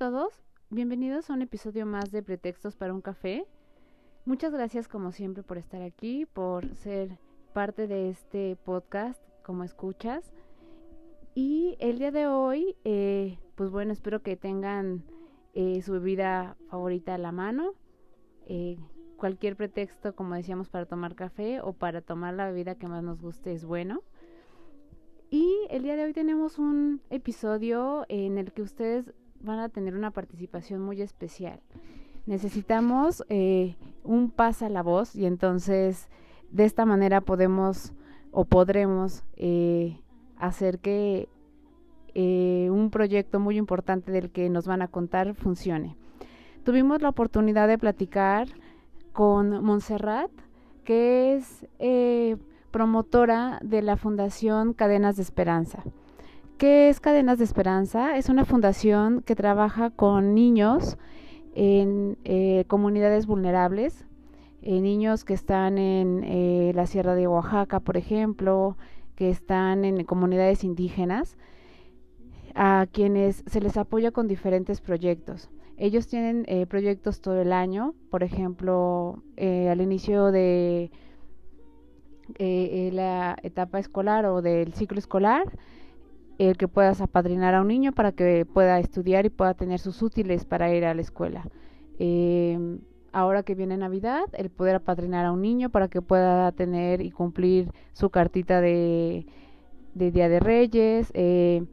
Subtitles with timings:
[0.00, 0.32] Todos,
[0.70, 3.46] bienvenidos a un episodio más de Pretextos para un café.
[4.24, 7.18] Muchas gracias como siempre por estar aquí, por ser
[7.52, 10.32] parte de este podcast como escuchas.
[11.34, 15.04] Y el día de hoy, eh, pues bueno, espero que tengan
[15.52, 17.74] eh, su bebida favorita a la mano.
[18.46, 18.78] Eh,
[19.18, 23.20] cualquier pretexto, como decíamos, para tomar café o para tomar la bebida que más nos
[23.20, 24.02] guste es bueno.
[25.28, 29.94] Y el día de hoy tenemos un episodio en el que ustedes van a tener
[29.94, 31.60] una participación muy especial.
[32.26, 36.08] Necesitamos eh, un pasa la voz y entonces
[36.50, 37.92] de esta manera podemos
[38.30, 40.00] o podremos eh,
[40.36, 41.28] hacer que
[42.14, 45.96] eh, un proyecto muy importante del que nos van a contar funcione.
[46.64, 48.48] Tuvimos la oportunidad de platicar
[49.12, 50.30] con Montserrat,
[50.84, 51.66] que es
[52.70, 55.82] promotora de la Fundación Cadenas de Esperanza.
[56.60, 58.18] ¿Qué es Cadenas de Esperanza?
[58.18, 60.98] Es una fundación que trabaja con niños
[61.54, 64.04] en eh, comunidades vulnerables,
[64.60, 68.76] eh, niños que están en eh, la Sierra de Oaxaca, por ejemplo,
[69.14, 71.38] que están en comunidades indígenas,
[72.54, 75.48] a quienes se les apoya con diferentes proyectos.
[75.78, 80.90] Ellos tienen proyectos todo el año, por ejemplo, al inicio de
[82.92, 85.44] la etapa escolar o del ciclo escolar,
[86.48, 90.00] el que puedas apadrinar a un niño para que pueda estudiar y pueda tener sus
[90.00, 91.46] útiles para ir a la escuela.
[91.98, 92.78] Em,
[93.12, 97.10] ahora que viene Navidad, el poder apadrinar a un niño para que pueda tener y
[97.10, 99.26] cumplir su cartita de,
[99.92, 101.10] Día de Reyes.
[101.12, 101.66] Eh,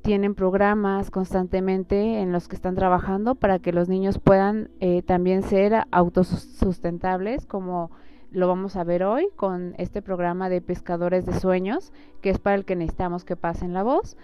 [0.00, 5.42] tienen programas constantemente en los que están trabajando para que los niños puedan eh, también
[5.42, 7.90] ser autosustentables como
[8.30, 12.56] lo vamos a ver hoy con este programa de Pescadores de Sueños, que es para
[12.56, 14.16] el que necesitamos que pasen la voz,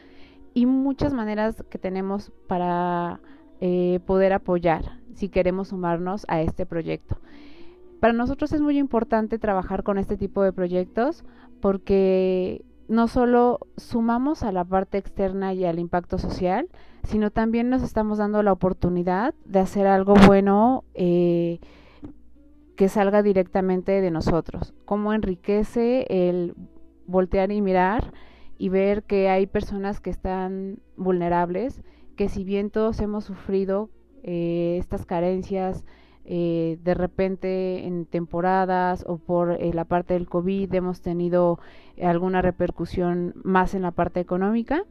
[0.52, 3.20] y muchas maneras que tenemos para
[3.60, 7.18] eh, poder apoyar si queremos sumarnos a este proyecto.
[8.00, 11.24] Para nosotros es muy importante trabajar con este tipo de proyectos
[11.60, 16.68] porque no solo sumamos a la parte externa y al impacto social,
[17.04, 21.60] sino también nos estamos dando la oportunidad de hacer algo bueno eh,
[22.76, 24.74] que salga directamente de nosotros.
[24.84, 26.54] Cómo enriquece el
[27.06, 28.12] voltear y mirar
[28.58, 31.82] y ver que hay personas que están vulnerables,
[32.16, 33.90] que si bien todos hemos sufrido
[34.22, 35.84] eh, estas carencias,
[36.26, 41.58] eh, de repente en temporadas o por eh, la parte del COVID hemos tenido
[42.02, 44.84] alguna repercusión más en la parte económica,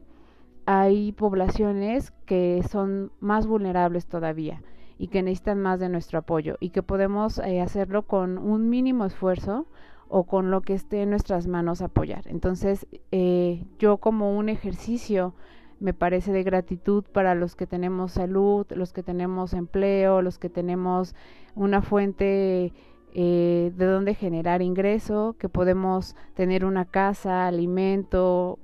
[0.66, 4.62] hay poblaciones que son más vulnerables todavía
[4.98, 9.04] y que necesitan más de nuestro apoyo y que podemos eh, hacerlo con un mínimo
[9.04, 9.66] esfuerzo
[10.08, 12.22] o con lo que esté en nuestras manos apoyar.
[12.28, 15.34] Entonces, eh, yo como un ejercicio
[15.80, 20.48] me parece de gratitud para los que tenemos salud, los que tenemos empleo, los que
[20.48, 21.14] tenemos
[21.56, 22.72] una fuente
[23.12, 28.58] eh, de donde generar ingreso, que podemos tener una casa, alimento,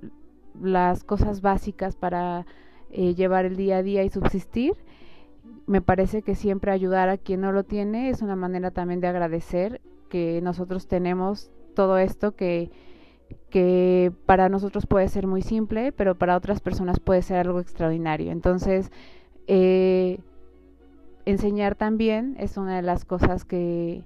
[0.62, 2.47] las cosas básicas para
[2.91, 4.74] llevar el día a día y subsistir
[5.66, 9.06] me parece que siempre ayudar a quien no lo tiene es una manera también de
[9.06, 12.71] agradecer que nosotros tenemos todo esto que,
[13.49, 18.33] que para nosotros puede ser muy simple, pero para otras personas puede ser algo extraordinario.
[18.33, 18.91] Entonces,
[19.47, 20.19] eh,
[21.25, 24.05] enseñar también es una de las cosas que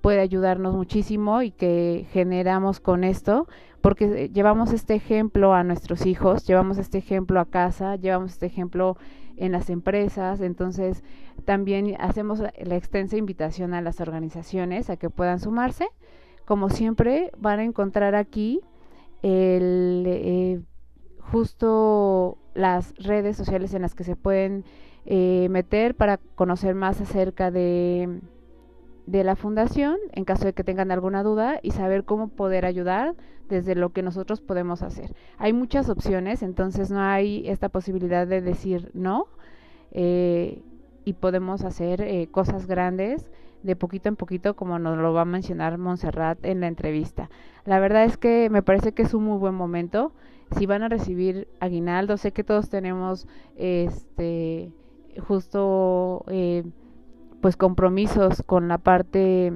[0.00, 3.48] puede ayudarnos muchísimo y que generamos con esto,
[3.80, 8.96] porque llevamos este ejemplo a nuestros hijos, llevamos este ejemplo a casa, llevamos este ejemplo
[9.38, 10.40] en las empresas.
[10.40, 11.02] Entonces,
[11.44, 15.88] también hacemos la extensa invitación a las organizaciones a que puedan sumarse.
[16.44, 18.60] Como siempre, van a encontrar aquí
[19.22, 20.60] el, eh,
[21.20, 24.64] justo las redes sociales en las que se pueden
[25.06, 28.20] eh, meter para conocer más acerca de,
[29.08, 33.14] de la fundación en caso de que tengan alguna duda y saber cómo poder ayudar
[33.48, 35.14] desde lo que nosotros podemos hacer.
[35.38, 39.26] Hay muchas opciones, entonces no hay esta posibilidad de decir no
[39.92, 40.62] eh,
[41.06, 43.30] y podemos hacer eh, cosas grandes
[43.62, 47.30] de poquito en poquito como nos lo va a mencionar Montserrat en la entrevista.
[47.64, 50.12] La verdad es que me parece que es un muy buen momento.
[50.56, 53.26] si van a recibir aguinaldo, sé que todos tenemos
[53.56, 54.70] este
[55.26, 56.64] justo eh,
[57.40, 59.52] pues compromisos con la parte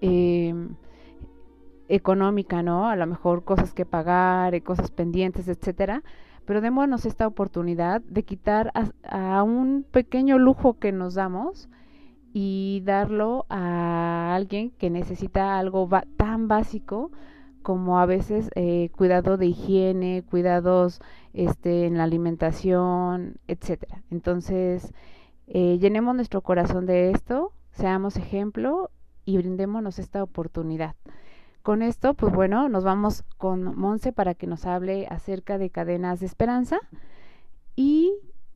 [0.00, 0.54] eh,
[1.88, 2.88] económica, ¿no?
[2.88, 6.02] A lo mejor cosas que pagar, eh, cosas pendientes, etcétera.
[6.46, 8.70] Pero démonos esta oportunidad de quitar
[9.04, 11.68] a, un pequeño lujo que nos damos
[12.34, 17.12] y darlo a alguien que necesita algo tan básico
[17.62, 21.00] como a veces eh, cuidado de higiene, cuidados
[21.32, 24.02] este, en la alimentación, etcétera.
[24.10, 24.92] Entonces,
[25.46, 28.90] eh, llenemos nuestro corazón de esto, seamos ejemplo
[29.24, 30.94] y brindémonos esta oportunidad.
[31.62, 36.20] Con esto, pues bueno, nos vamos con Monse para que nos hable acerca de cadenas
[36.20, 36.78] de esperanza
[37.74, 38.12] y,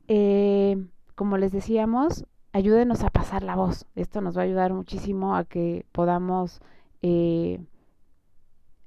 [0.07, 0.77] eh,
[1.15, 3.85] como les decíamos, ayúdenos a pasar la voz.
[3.95, 6.61] Esto nos va a ayudar muchísimo a que podamos
[7.01, 7.59] eh,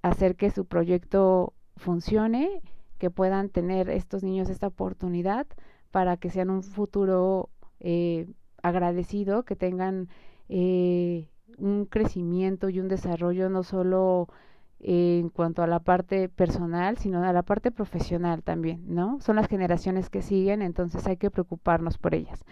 [0.03, 2.63] hacer que su proyecto funcione,
[2.99, 5.47] que puedan tener estos niños esta oportunidad
[5.91, 7.49] para que sean un futuro
[7.83, 8.29] eh,
[8.63, 10.09] agradecido, que tengan
[10.49, 14.29] eh, un crecimiento y un desarrollo no solo
[14.81, 19.21] en cuanto a la parte personal, sino a la parte profesional también, ¿no?
[19.21, 22.45] Son las generaciones que siguen, entonces hay que preocuparnos por ellas.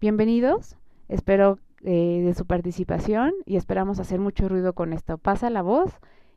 [0.00, 0.76] Bienvenidos,
[1.08, 5.16] espero eh, de su participación y esperamos hacer mucho ruido con esto.
[5.16, 5.90] Pasa la voz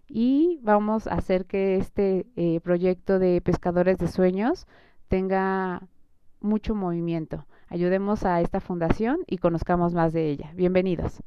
[0.07, 4.67] y vamos a hacer que este eh, proyecto de pescadores de sueños
[5.09, 5.85] tenga
[6.39, 7.45] mucho movimiento.
[7.73, 10.51] Ayudemos a esta fundación y conozcamos más de ella.
[10.53, 11.23] Bienvenidos.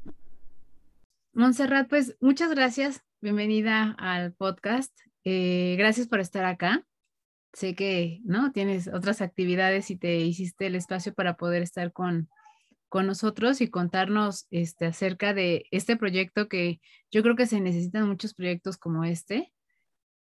[1.33, 3.03] Montserrat, pues muchas gracias.
[3.19, 4.97] Bienvenida al podcast.
[5.25, 6.85] Eh, gracias por estar acá.
[7.51, 12.29] Sé que no tienes otras actividades y te hiciste el espacio para poder estar con,
[12.87, 16.79] con nosotros y contarnos este, acerca de este proyecto que
[17.11, 19.51] yo creo que se necesitan muchos proyectos como este.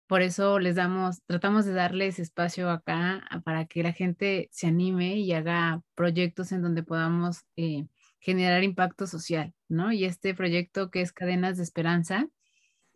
[0.06, 5.16] Por eso les damos, tratamos de darles espacio acá para que la gente se anime
[5.16, 7.88] y haga proyectos en donde podamos eh,
[8.20, 9.92] generar impacto social, ¿no?
[9.92, 12.28] Y este proyecto que es Cadenas de Esperanza,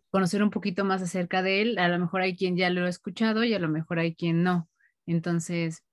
[0.09, 2.89] conocer un poquito más acerca de él, a lo mejor hay quien ya lo ha
[2.89, 4.69] escuchado y a lo mejor hay quien no.
[5.05, 5.83] Entonces,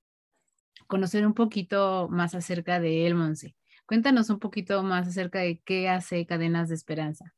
[0.86, 3.56] conocer un poquito más acerca de él, Monse.
[3.86, 7.34] Cuéntanos un poquito más acerca de qué hace Cadenas de Esperanza.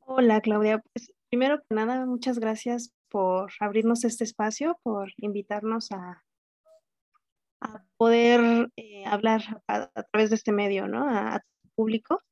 [0.00, 0.82] Hola, Claudia.
[0.92, 6.24] Pues primero que nada, muchas gracias por abrirnos este espacio, por invitarnos a,
[7.60, 11.08] a poder eh, hablar a, través de este medio, ¿no?
[11.08, 11.42] A,
[11.74, 12.22] público.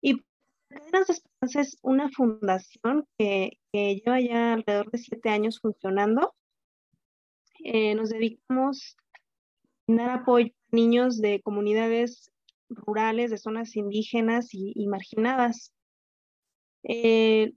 [0.00, 0.20] Y
[0.68, 6.34] Cadenas de Esperanza es una fundación que, lleva ya alrededor de siete años funcionando.
[7.64, 8.96] Eh, nos dedicamos
[9.88, 12.32] a dar apoyo a niños de comunidades
[12.68, 15.72] rurales, de zonas indígenas y, marginadas.
[16.82, 17.52] Eh,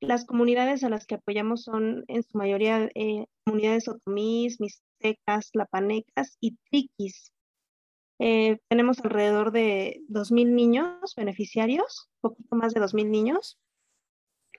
[0.00, 2.88] las comunidades a las que apoyamos son en su mayoría
[3.44, 7.32] comunidades otomís, mixtecas, lapanecas y triquis.
[8.20, 13.58] Eh, tenemos alrededor de 2.000 niños beneficiarios, poquito más de 2.000 niños,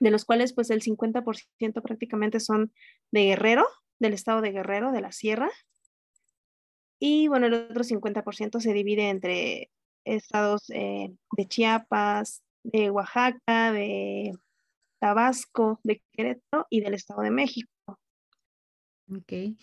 [0.00, 2.72] de los cuales pues el 50% prácticamente son
[3.10, 3.66] de Guerrero,
[3.98, 5.50] del estado de Guerrero, de la Sierra.
[6.98, 9.70] Y bueno, el otro 50% se divide entre
[10.04, 14.32] estados eh, de Chiapas, de Oaxaca, de
[15.00, 17.70] Tabasco, de Querétaro y del Estado de México.
[19.10, 19.56] Ok.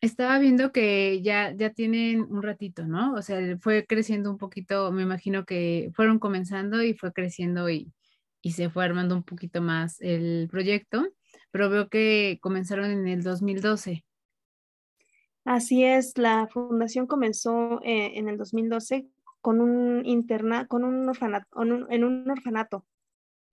[0.00, 3.12] Estaba viendo que ya, ya tienen un ratito, ¿no?
[3.12, 7.92] O sea, fue creciendo un poquito, me imagino que fueron comenzando y fue creciendo y,
[8.42, 11.06] se fue armando un poquito más el proyecto,
[11.50, 14.06] pero veo que comenzaron en el 2012.
[15.44, 19.06] Así es, la fundación comenzó eh, en el 2012
[19.42, 22.86] con un interna, con un orfanato, en un orfanato.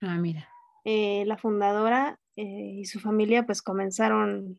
[0.00, 0.48] Ah, mira.
[0.90, 4.58] Eh, la fundadora eh, y su familia pues comenzaron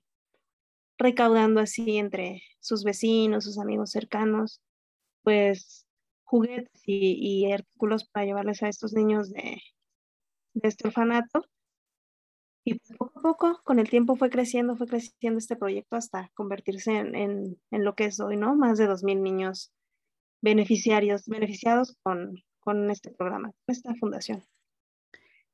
[0.99, 4.61] recaudando así entre sus vecinos, sus amigos cercanos,
[5.23, 5.87] pues
[6.23, 9.59] juguetes y, artículos para llevarles a estos niños de,
[10.61, 11.45] este orfanato.
[12.63, 16.95] Y poco a poco, con el tiempo fue creciendo, fue creciendo este proyecto hasta convertirse
[16.95, 18.55] en, lo que es hoy, ¿no?
[18.55, 19.73] Más de 2.000 niños
[20.41, 24.43] beneficiarios, beneficiados con, con este programa, con esta fundación.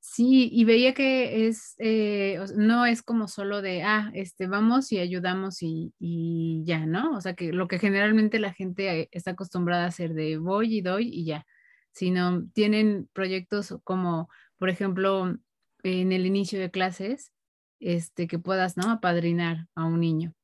[0.07, 4.99] Sí, y veía que es, eh, no es como solo de, ah, este, vamos y
[4.99, 7.17] ayudamos y, y, ya, ¿no?
[7.17, 10.81] O sea, que lo que generalmente la gente está acostumbrada a hacer de voy y
[10.81, 11.45] doy y ya,
[11.91, 15.37] sino tienen proyectos como, por ejemplo,
[15.83, 17.33] en el inicio de clases,
[17.79, 18.91] este, que puedas, ¿no?
[18.91, 20.35] Apadrinar a un niño.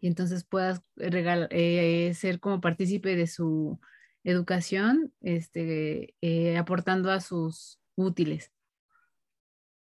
[0.00, 3.78] Y entonces puedas regalar, eh, ser como partícipe de su
[4.24, 8.50] educación, este, eh, aportando a sus útiles.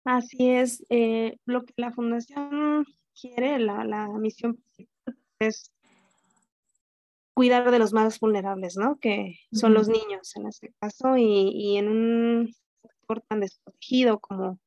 [0.10, 5.74] Así es, eh, lo que la fundación quiere, la, la misión principal es
[7.34, 8.98] cuidar de los más vulnerables, ¿no?
[9.02, 14.62] Que son los niños en este caso y, y en un sector tan desprotegido como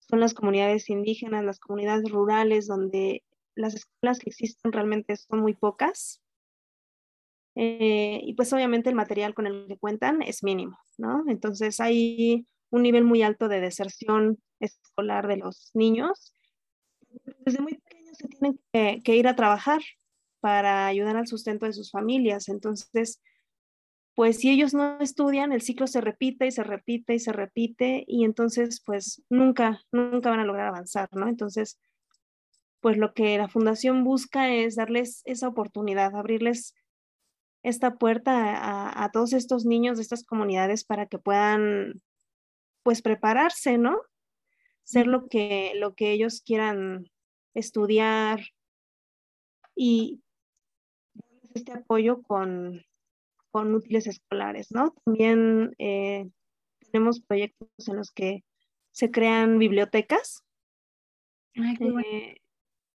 [0.00, 3.22] son las comunidades indígenas, las comunidades rurales, donde
[3.54, 6.20] las escuelas que existen realmente son muy pocas.
[7.54, 11.22] Eh, y pues obviamente el material con el que cuentan es mínimo, ¿no?
[11.28, 16.32] Entonces hay un nivel muy alto de deserción escolar de los niños.
[17.38, 18.60] Desde muy pequeños se tienen
[19.02, 19.80] que, ir a trabajar
[20.40, 22.48] para ayudar al sustento de sus familias.
[22.48, 23.20] Entonces,
[24.14, 28.04] pues si ellos no estudian, el ciclo se repite y se repite y se repite
[28.06, 31.28] y entonces pues nunca, nunca van a lograr avanzar, ¿no?
[31.28, 31.78] Entonces,
[32.80, 36.74] pues lo que la fundación busca es darles esa oportunidad, abrirles
[37.62, 42.00] esta puerta a, a todos estos niños de estas comunidades para que puedan
[42.82, 44.00] pues prepararse, ¿no?
[44.86, 47.10] Ser lo que, lo que ellos quieran
[47.54, 48.40] estudiar
[49.74, 50.22] y
[51.54, 52.84] este apoyo con,
[53.50, 54.94] con útiles escolares, ¿no?
[55.04, 56.30] También eh,
[56.92, 58.44] tenemos proyectos en los que
[58.92, 60.44] se crean bibliotecas.
[61.54, 62.36] eh,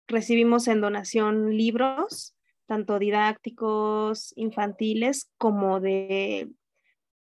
[0.08, 2.36] recibimos en donación libros,
[2.68, 6.50] tanto didácticos, infantiles, como de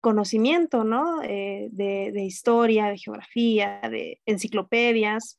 [0.02, 1.22] conocimiento, ¿no?
[1.22, 5.38] Eh, de, de, historia, de geografía, de enciclopedias,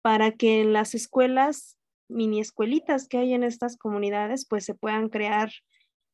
[0.00, 1.76] para que en las escuelas,
[2.08, 5.50] mini escuelitas que hay en estas comunidades, pues se puedan crear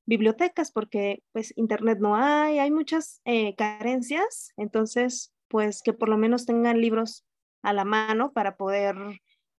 [0.06, 6.16] bibliotecas porque pues internet no hay, hay muchas eh, carencias, entonces pues que por lo
[6.16, 7.24] menos tengan libros
[7.62, 8.96] a la mano para poder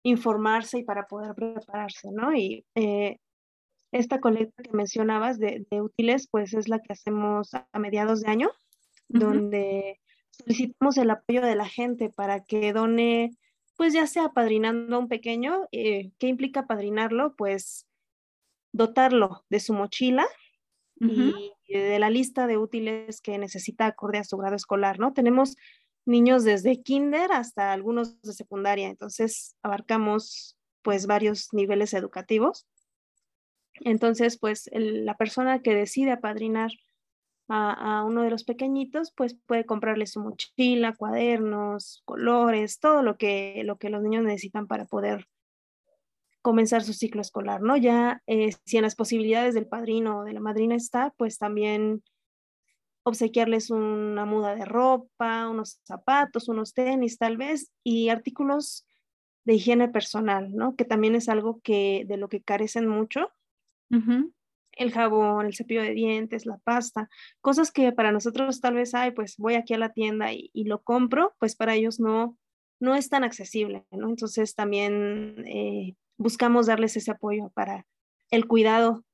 [0.03, 2.35] informarse y para poder prepararse, ¿no?
[2.35, 3.19] Y eh,
[3.93, 8.31] esta colecta que mencionabas de, de, útiles pues es la que hacemos a, mediados de
[8.31, 9.21] año, uh -huh.
[9.21, 13.37] donde solicitamos el apoyo de la gente para que done
[13.77, 17.35] pues ya sea padrinando a un pequeño, eh, ¿qué implica padrinarlo?
[17.37, 17.87] Pues
[18.73, 20.27] dotarlo de su mochila
[21.01, 21.53] uh -huh.
[21.67, 25.13] y de la lista de útiles que necesita acorde a su grado escolar, ¿no?
[25.13, 25.57] Tenemos
[26.07, 32.67] niños desde kinder hasta algunos de secundaria, entonces abarcamos pues varios niveles educativos.
[33.85, 36.71] Entonces, pues la persona que decide apadrinar
[37.49, 43.17] a, a, uno de los pequeñitos, pues puede comprarle su mochila, cuadernos, colores, todo lo
[43.17, 45.27] que, lo que los niños necesitan para poder
[46.43, 47.77] comenzar su ciclo escolar, ¿no?
[47.77, 52.03] Ya eh, si en las posibilidades del padrino o de la madrina está, pues también
[53.05, 58.87] obsequiarles una muda de ropa, unos zapatos, unos tenis tal vez, y artículos
[59.45, 60.77] de higiene personal, ¿no?
[60.77, 63.31] Que también es algo que de lo que carecen mucho.
[63.93, 64.33] Uh -huh.
[64.73, 67.09] El jabón, el cepillo de dientes, la pasta,
[67.41, 70.65] cosas que para nosotros tal vez hay, pues voy aquí a la tienda y, y
[70.65, 72.39] lo compro, pues para ellos no,
[72.83, 74.09] no es tan accesible, ¿no?
[74.09, 77.87] Entonces también eh, buscamos darles ese apoyo para
[78.31, 79.05] el cuidado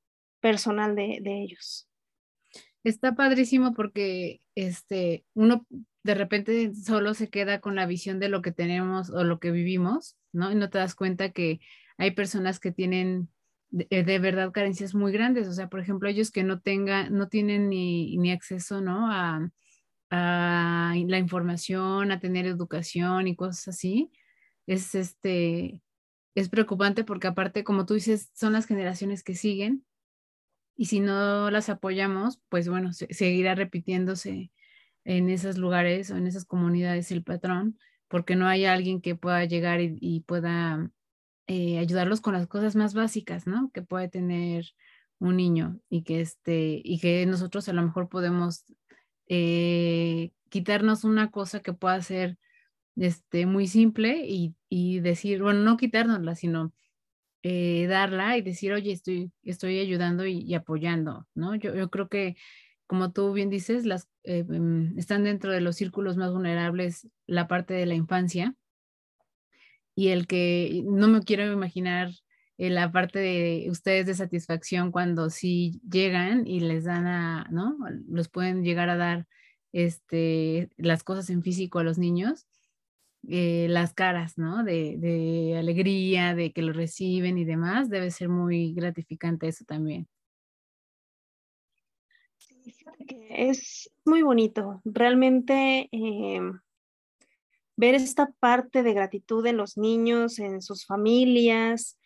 [0.40, 1.86] personal de, de, ellos.
[2.82, 5.66] Está padrísimo porque este, uno
[6.02, 9.50] de repente solo se queda con la visión de lo que tenemos o lo que
[9.50, 10.50] vivimos, ¿no?
[10.50, 11.60] Y no te das cuenta que
[11.98, 13.28] hay personas que tienen
[13.70, 15.48] de, de verdad carencias muy grandes.
[15.48, 19.10] O sea, por ejemplo, ellos que no tengan, no tienen ni, ni acceso, ¿no?
[19.10, 19.50] A,
[20.10, 24.10] a la información, a tener educación y cosas así.
[24.66, 25.82] Es este,
[26.34, 29.84] es preocupante porque aparte, como tú dices, son las generaciones que siguen
[30.76, 34.52] y si no las apoyamos, pues bueno, se, seguirá repitiéndose
[35.04, 39.44] en esos lugares o en esas comunidades el patrón, porque no hay alguien que pueda
[39.44, 40.90] llegar y pueda
[41.48, 43.70] eh, ayudarlos con las cosas más básicas, ¿no?
[43.72, 44.66] Que puede tener
[45.18, 48.64] un niño y que, este, y que nosotros a lo mejor podemos
[49.28, 52.38] eh, quitarnos una cosa que pueda ser
[52.96, 56.72] este, muy simple y, y decir, bueno, no quitárnosla, sino
[57.42, 61.54] eh, darla y decir, oye, estoy, estoy ayudando y, apoyando, ¿no?
[61.54, 62.36] Yo, yo, creo que,
[62.86, 64.44] como tú bien dices, las, eh,
[64.96, 68.54] están dentro de los círculos más vulnerables la parte de la infancia
[69.98, 72.12] y el que no me quiero imaginar
[72.56, 77.76] eh, la parte de ustedes de satisfacción cuando sí llegan y les dan a, ¿no?
[78.08, 79.26] Los pueden llegar a dar
[79.72, 82.46] este, las cosas en físico a los niños
[83.26, 84.62] eh, las caras, ¿no?
[84.62, 90.06] De, de, alegría, de que lo reciben y demás, debe ser muy gratificante eso también.
[92.36, 92.62] Sí,
[93.30, 94.80] es muy bonito.
[94.84, 96.40] Realmente eh,
[97.78, 101.96] ver esta parte de gratitud en los niños, en sus familias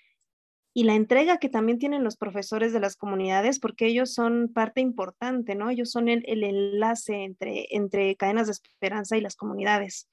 [0.74, 4.82] y la entrega que también tienen los profesores de las comunidades, porque ellos son parte
[4.82, 5.70] importante, ¿no?
[5.70, 10.08] Ellos son el, el enlace entre, entre cadenas de esperanza y las comunidades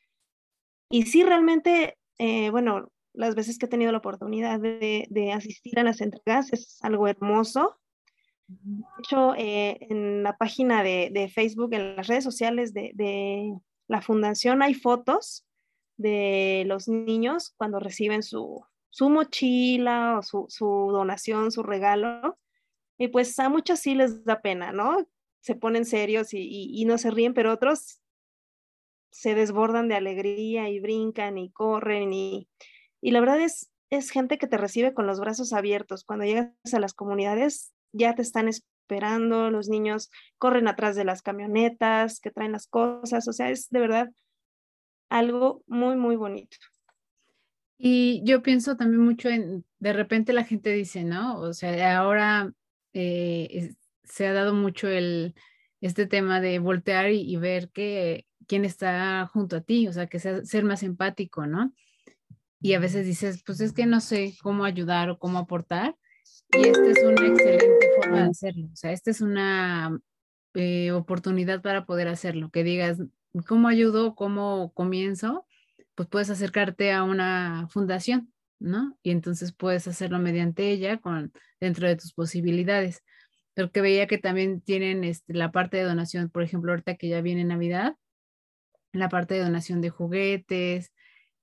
[0.89, 5.83] Y sí, realmente, eh, bueno, las veces que he tenido la oportunidad de, asistir a
[5.83, 7.77] las entregas es algo hermoso.
[8.47, 13.53] De hecho, eh, en la página de, Facebook, en las redes sociales de,
[13.89, 15.45] la fundación, hay fotos
[15.99, 18.65] de los niños cuando reciben su,
[18.99, 22.37] mochila o su, donación, su regalo.
[22.97, 25.07] Y pues a muchos sí les da pena, ¿no?
[25.41, 28.01] Se ponen serios y no se ríen, pero otros
[29.11, 32.47] se desbordan de alegría y brincan y corren y,
[33.01, 36.03] y la verdad es, es gente que te recibe con los brazos abiertos.
[36.03, 41.21] Cuando llegas a las comunidades ya te están esperando, los niños corren atrás de las
[41.21, 44.09] camionetas que traen las cosas, o sea, es de verdad
[45.09, 46.57] algo muy, muy bonito.
[47.77, 51.39] Y yo pienso también mucho en, de repente la gente dice, ¿no?
[51.39, 52.51] O sea, ahora
[52.93, 53.73] eh,
[54.03, 55.33] se ha dado mucho el,
[55.81, 60.19] este tema de voltear y, ver que quién está junto a ti, o sea, que
[60.19, 61.73] sea, ser más empático, ¿no?
[62.61, 65.95] Y a veces dices, pues es que no sé cómo ayudar o cómo aportar.
[66.51, 68.67] Y esta es una excelente forma de hacerlo.
[68.73, 69.97] O sea, esta es una
[70.55, 72.49] eh, oportunidad para poder hacerlo.
[72.49, 72.97] Que digas,
[73.47, 74.15] ¿cómo ayudo?
[74.15, 75.45] ¿Cómo comienzo?
[75.95, 78.97] Pues puedes acercarte a una fundación, ¿no?
[79.03, 83.03] Y entonces puedes hacerlo mediante ella con, dentro de tus posibilidades
[83.59, 87.09] pero que veía que también tienen este, la parte de donación, por ejemplo, ahorita que
[87.09, 87.97] ya viene Navidad,
[88.93, 90.93] la parte de donación de juguetes,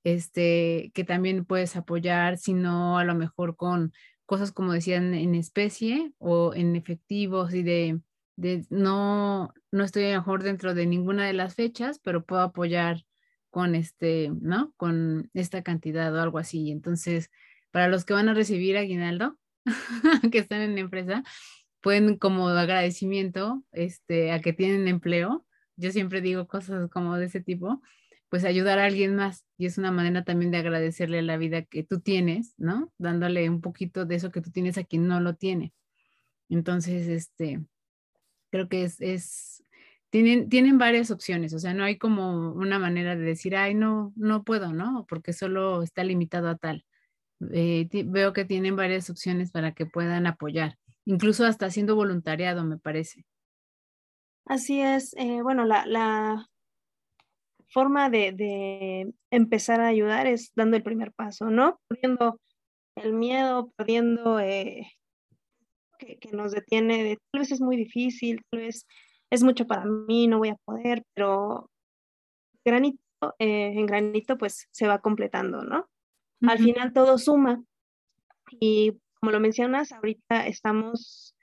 [0.02, 3.92] este, que también puedes apoyar, si no, a lo mejor con
[4.24, 8.00] cosas como decían en especie o en efectivos y de,
[8.36, 13.04] no, no estoy mejor dentro de ninguna de las fechas, pero puedo apoyar
[13.50, 14.72] con este, ¿no?
[14.76, 16.70] Con esta cantidad o algo así.
[16.70, 17.30] Entonces,
[17.70, 19.38] para los que van a recibir aguinaldo,
[20.32, 21.24] que están en la empresa,
[21.80, 27.40] pueden como agradecimiento este, a que tienen empleo, yo siempre digo cosas como de ese
[27.40, 27.82] tipo,
[28.28, 31.84] pues ayudar a alguien más y es una manera también de agradecerle la vida que
[31.84, 32.92] tú tienes, ¿no?
[32.98, 35.72] Dándole un poquito de eso que tú tienes a quien no lo tiene.
[36.48, 37.64] Entonces, este,
[38.56, 39.62] creo que es, es
[40.10, 44.12] tienen, tienen varias opciones, o sea, no hay como una manera de decir, ay, no,
[44.16, 45.06] no puedo, ¿no?
[45.08, 46.84] Porque solo está limitado a tal.
[47.52, 52.76] Eh, veo que tienen varias opciones para que puedan apoyar incluso hasta haciendo voluntariado, me
[52.76, 53.24] parece.
[54.44, 56.46] Así es, eh, bueno, la,
[57.68, 61.80] forma de, empezar a ayudar es dando el primer paso, ¿no?
[61.88, 62.40] Perdiendo
[62.96, 64.92] el miedo, perdiendo eh,
[65.98, 68.86] que, nos detiene, de, tal vez es muy difícil, tal vez
[69.30, 71.70] es mucho para mí, no voy a poder, pero
[72.64, 73.00] granito
[73.38, 75.88] eh, en granito pues se va completando, ¿no?
[76.42, 77.62] Al final todo suma
[78.60, 81.34] y como lo mencionas, ahorita estamos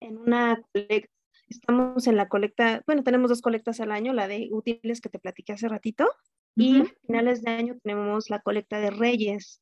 [0.00, 1.10] en una colecta,
[1.48, 5.18] estamos en la colecta, bueno, tenemos dos colectas al año, la de útiles que te
[5.18, 6.08] platiqué hace ratito,
[6.56, 9.60] y a finales de año tenemos la colecta de reyes.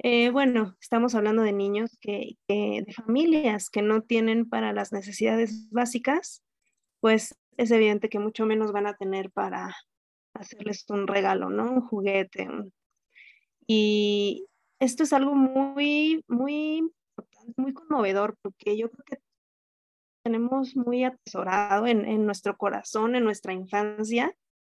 [0.00, 5.68] Eh, bueno, estamos hablando de niños que, de familias que no tienen para las necesidades
[5.70, 6.42] básicas,
[7.00, 9.74] pues es evidente que mucho menos van a tener para
[10.34, 11.72] hacerles un regalo, ¿no?
[11.72, 12.48] Un juguete.
[13.66, 14.44] Y,
[14.80, 16.88] esto es algo muy, muy
[17.56, 19.18] muy conmovedor, porque yo creo que
[20.22, 24.34] tenemos muy atesorado en, nuestro corazón, en nuestra infancia,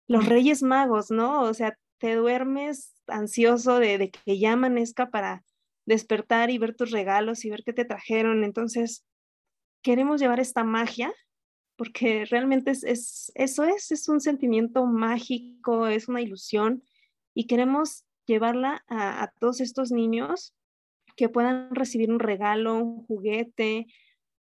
[0.07, 1.41] los Reyes Magos, ¿no?
[1.41, 5.43] O sea, te duermes ansioso de, que ya amanezca para
[5.85, 8.43] despertar y ver tus regalos y ver qué te trajeron.
[8.43, 9.05] Entonces,
[9.81, 11.13] queremos llevar esta magia,
[11.75, 16.83] porque realmente es, es, eso es, es un sentimiento mágico, es una ilusión,
[17.33, 20.53] y queremos llevarla a, todos estos niños
[21.15, 23.87] que puedan recibir un regalo, un juguete,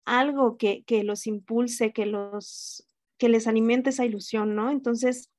[0.04, 2.86] algo que, los impulse, que, los,
[3.18, 4.70] que les alimente esa ilusión, ¿no?
[4.70, 5.30] Entonces,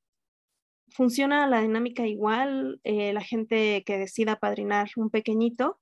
[0.91, 5.80] funciona la dinámica igual, eh, la gente que decida padrinar un pequeñito,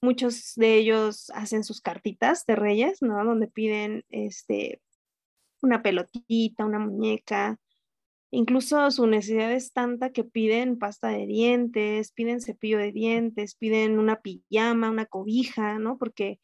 [0.00, 3.24] muchos de ellos hacen sus cartitas de reyes, ¿no?
[3.24, 4.80] Donde piden este,
[5.60, 7.58] una pelotita, una muñeca,
[8.30, 13.98] Incluso su necesidad es tanta que piden pasta de dientes, piden cepillo de dientes, piden
[13.98, 15.96] una pijama, una cobija, ¿no?
[15.96, 16.38] Porque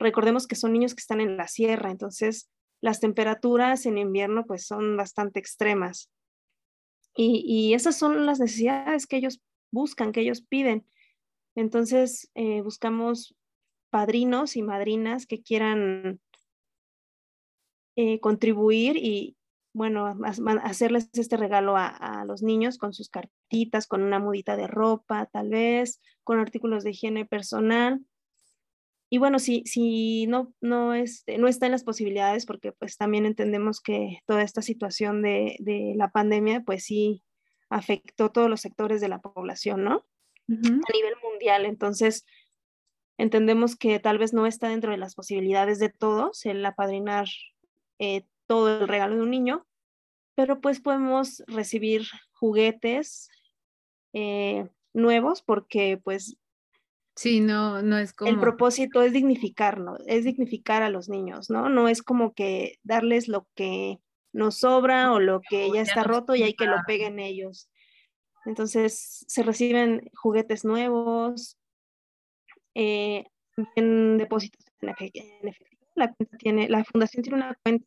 [0.00, 4.66] recordemos que son niños que están en la sierra, entonces las temperaturas en invierno pues
[4.66, 6.10] son bastante extremas.
[7.20, 10.86] Y, esas son las necesidades que ellos buscan, que ellos piden.
[11.56, 13.34] Entonces eh, buscamos
[13.90, 16.20] padrinos y madrinas que quieran
[17.96, 19.36] eh, contribuir y,
[19.74, 20.16] bueno,
[20.62, 25.48] hacerles este regalo a, los niños con sus cartitas, con una mudita de ropa, tal
[25.48, 28.00] vez, con artículos de higiene personal.
[29.10, 33.24] Y bueno, si, si no, no, este, no está en las posibilidades, porque pues también
[33.24, 37.24] entendemos que toda esta situación de, de la pandemia, pues sí,
[37.70, 40.04] afectó todos los sectores de la población, ¿no?
[40.50, 41.66] A nivel mundial.
[41.66, 42.24] Entonces,
[43.18, 47.26] entendemos que tal vez no está dentro de las posibilidades de todos el apadrinar
[47.98, 49.66] eh, todo el regalo de un niño,
[50.34, 53.28] pero pues podemos recibir juguetes
[54.14, 56.38] eh, nuevos porque pues
[57.18, 58.30] Sí, no, no es como.
[58.30, 61.68] El propósito es dignificarnos, es dignificar a los niños, ¿no?
[61.68, 63.98] No es como que darles lo que
[64.32, 67.68] nos sobra o lo que ya está roto y hay que lo peguen ellos.
[68.46, 71.58] Entonces se reciben juguetes nuevos,
[72.76, 73.24] eh,
[73.74, 75.26] en depósitos en efectivo.
[75.96, 77.84] La, tiene, la fundación tiene una cuenta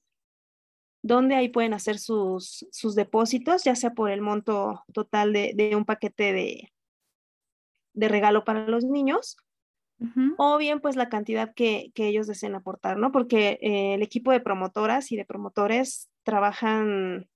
[1.04, 5.78] donde ahí pueden hacer sus, sus depósitos, ya sea por el monto total de, de
[5.78, 6.74] un paquete de,
[7.94, 9.38] de regalo para los niños,
[10.38, 13.12] o bien pues la cantidad que, que, ellos deseen aportar, ¿no?
[13.12, 17.30] Porque eh, el equipo de promotoras y de promotores trabajan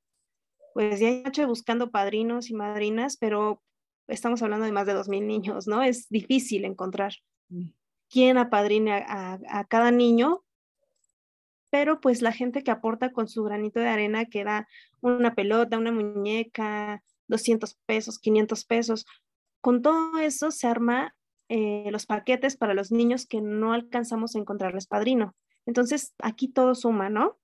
[0.73, 3.61] pues día y noche buscando padrinos y madrinas, pero
[4.07, 5.83] estamos hablando de más de 2.000 niños, ¿no?
[5.83, 7.13] Es difícil encontrar
[8.09, 10.43] quién apadrine a, a, cada niño,
[11.69, 14.67] pero pues la gente que aporta con su granito de arena, que da
[15.01, 19.05] una pelota, una muñeca, 200 pesos, 500 pesos,
[19.65, 21.15] con todo eso se arma
[21.49, 25.35] eh, los paquetes para los niños que no alcanzamos a encontrarles padrino.
[25.65, 27.39] Entonces, aquí todo suma, ¿no?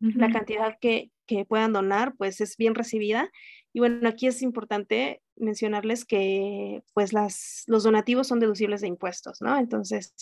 [0.00, 3.30] La cantidad que, que, puedan donar, pues es bien recibida.
[3.72, 9.40] Y bueno, aquí es importante mencionarles que pues las, los donativos son deducibles de impuestos,
[9.40, 9.56] ¿no?
[9.56, 10.12] Entonces,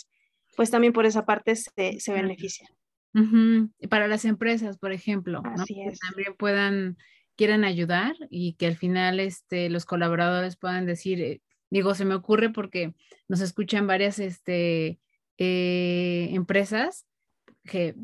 [0.57, 2.69] pues también por esa parte se, se beneficia.
[3.91, 5.65] Para las empresas, por ejemplo, ¿no?
[5.65, 6.97] que también puedan
[7.37, 12.15] quieran ayudar y que al final este, los colaboradores puedan decir, eh, digo, se me
[12.15, 12.95] ocurre porque
[13.29, 15.01] nos escuchan varias este,
[15.39, 17.07] eh, empresas
[17.65, 17.97] que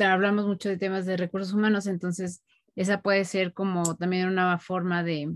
[0.00, 2.42] hablamos mucho de temas de recursos humanos, entonces
[2.76, 5.34] esa puede ser como también una forma de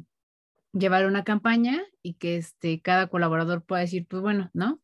[0.72, 4.80] llevar una campaña y que este, cada colaborador pueda decir, pues bueno, ¿no?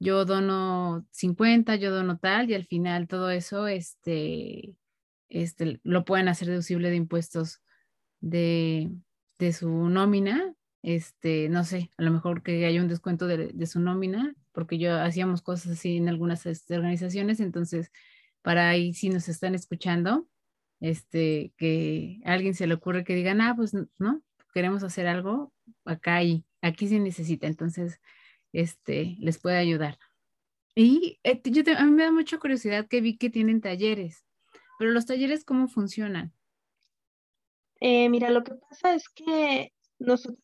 [0.00, 4.76] Yo dono 50, yo dono tal y al final todo eso este,
[5.28, 7.62] este, lo pueden hacer deducible de impuestos
[8.20, 8.90] de,
[9.52, 14.34] su nómina, este, no sé, a lo mejor que haya un descuento de, su nómina,
[14.52, 17.92] porque yo hacíamos cosas así en algunas este, organizaciones, entonces,
[18.42, 20.26] para ahí si nos están escuchando,
[20.80, 24.22] este, que alguien se le ocurre que digan, ah, pues no,
[24.54, 25.52] queremos hacer algo,
[25.84, 28.00] acá y aquí se necesita, entonces,
[28.52, 29.98] este, les puede ayudar.
[30.74, 34.24] Y eh, yo a mí me da mucha curiosidad que vi que tienen talleres,
[34.78, 36.32] pero los talleres, ¿cómo funcionan?
[37.80, 40.42] Eh, mira, lo que pasa es que nosotros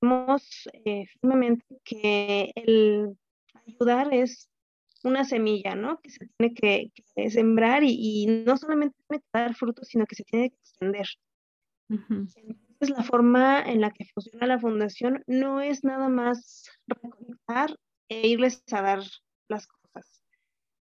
[0.00, 3.16] vemos eh, firmemente que el
[3.66, 4.48] ayudar es
[5.04, 6.00] una semilla, ¿no?
[6.00, 6.92] Que se tiene que,
[7.30, 11.06] sembrar y, no solamente tiene que dar frutos, sino que se tiene que extender.
[11.88, 17.76] Entonces, la forma en la que funciona la fundación no es nada más recolectar
[18.08, 19.00] e irles a dar
[19.48, 20.22] las cosas,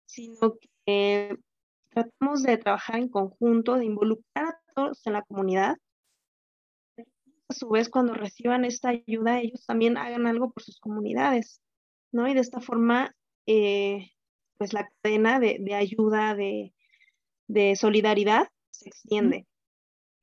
[0.06, 1.36] sino que
[1.90, 5.76] tratamos de trabajar en conjunto, de involucrar a en la comunidad.
[7.48, 11.60] A su vez, cuando reciban esta ayuda, ellos también hagan algo por sus comunidades,
[12.12, 12.28] ¿no?
[12.28, 13.14] Y de esta forma,
[13.46, 14.10] eh,
[14.58, 16.72] pues la cadena de, ayuda, de,
[17.76, 19.46] solidaridad se extiende.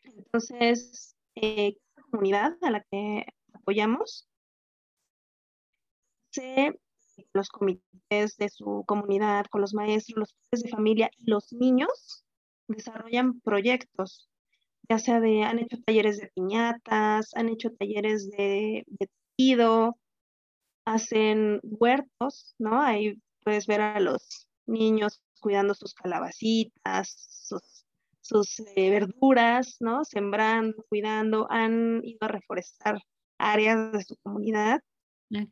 [0.04, 1.78] Entonces, eh,
[2.10, 4.28] comunidad a la que apoyamos,
[6.32, 6.80] se
[7.34, 12.26] los comités de su comunidad, con los maestros, los padres de familia y los niños
[12.68, 14.29] desarrollan proyectos
[14.90, 18.86] ya sea de, han hecho talleres de piñatas, han hecho talleres de,
[19.38, 19.98] tejido,
[20.86, 22.82] hacen huertos, ¿no?
[22.82, 27.54] Ahí puedes ver a los niños cuidando sus calabacitas,
[28.22, 30.04] sus, eh, verduras, ¿no?
[30.06, 33.00] Sembrando, cuidando, han ido a reforestar
[33.38, 34.82] áreas de su comunidad,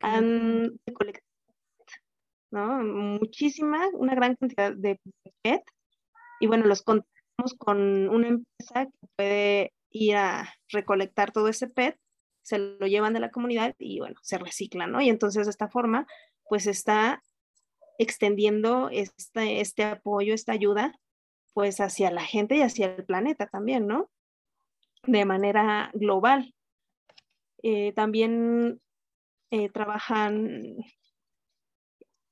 [0.00, 1.26] ah, han recolectado,
[2.50, 2.78] ¿no?
[2.82, 5.00] Muchísima, una gran cantidad de
[5.42, 5.62] PET,
[6.40, 6.82] y bueno, los
[7.58, 11.96] con una empresa que puede ir a recolectar todo ese PET,
[12.42, 15.00] se lo llevan de la comunidad y bueno, se recicla, ¿no?
[15.00, 16.06] Y entonces de esta forma,
[16.48, 17.22] pues está
[17.98, 20.98] extendiendo este, este apoyo, esta ayuda,
[21.52, 24.10] pues hacia la gente y hacia el planeta también, ¿no?
[25.04, 26.54] De manera global.
[27.62, 28.80] Eh, también
[29.50, 30.76] eh, trabajan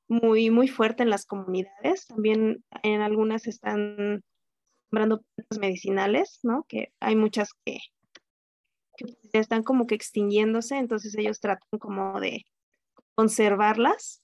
[0.09, 2.07] muy, muy fuerte en las comunidades.
[2.07, 4.23] También en algunas están
[4.91, 6.65] sembrando plantas medicinales, ¿no?
[6.69, 7.79] Que hay muchas que,
[8.97, 12.47] que están como que extinguiéndose, entonces ellos tratan como de
[13.15, 14.23] conservarlas.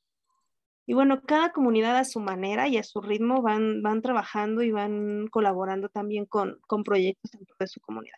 [0.85, 4.73] Y bueno, cada comunidad a su manera y a su ritmo van, van trabajando y
[4.73, 8.17] van colaborando también con, con proyectos dentro de su comunidad.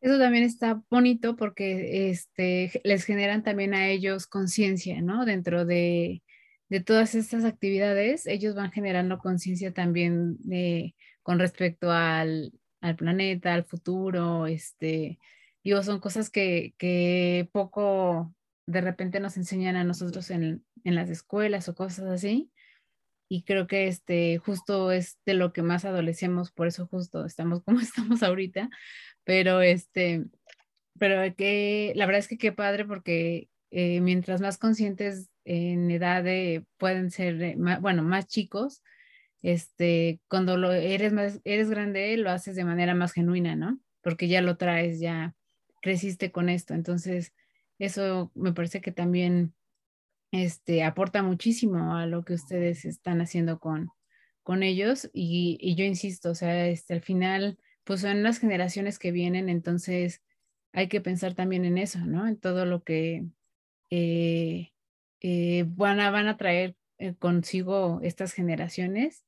[0.00, 5.24] Eso también está bonito porque este, les generan también a ellos conciencia, ¿no?
[5.24, 6.22] Dentro de,
[6.74, 13.54] de, todas estas actividades, ellos van generando conciencia también de, con respecto al, al, planeta,
[13.54, 15.18] al futuro, este,
[15.62, 18.34] digo, son cosas que, que, poco
[18.66, 22.50] de repente nos enseñan a nosotros en, en las escuelas o cosas así.
[23.28, 27.62] Y creo que este justo es de lo que más adolecemos, por eso justo estamos
[27.64, 28.68] como estamos ahorita,
[29.24, 30.24] pero este,
[30.98, 36.22] pero que la verdad es que qué padre porque eh, mientras más conscientes en edad
[36.22, 38.84] de, pueden ser, bueno, más chicos,
[39.42, 43.80] este, cuando lo eres más, eres grande, lo haces de manera más genuina, ¿no?
[44.00, 45.34] Porque ya lo traes, ya
[45.82, 47.34] creciste con esto, entonces
[47.80, 49.54] eso me parece que también
[50.30, 53.90] este, aporta muchísimo a lo que ustedes están haciendo con,
[54.44, 59.00] con ellos y, y yo insisto, o sea, este, al final pues son las generaciones
[59.00, 60.22] que vienen, entonces
[60.72, 62.28] hay que pensar también en eso, ¿no?
[62.28, 63.24] En todo lo que
[63.90, 64.72] eh,
[65.20, 69.24] eh, van, a, van a traer eh, consigo estas generaciones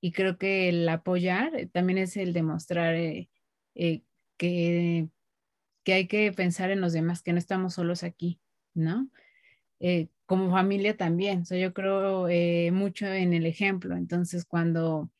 [0.00, 3.30] y creo que el apoyar también es el demostrar que,
[4.36, 8.40] que hay que pensar en los demás, que no estamos solos aquí,
[8.74, 9.10] ¿no?
[10.26, 12.28] como familia también, o sea, yo creo
[12.72, 15.10] mucho en el ejemplo, entonces cuando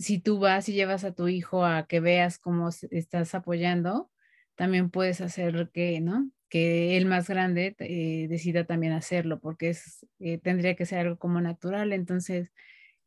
[0.00, 4.10] si tú vas y llevas a tu hijo a que veas cómo estás apoyando,
[4.54, 6.30] también puedes hacer que, ¿no?
[6.50, 11.16] Que el más grande eh, decida también hacerlo, porque es, eh, tendría que ser algo
[11.18, 11.94] como natural.
[11.94, 12.52] Entonces,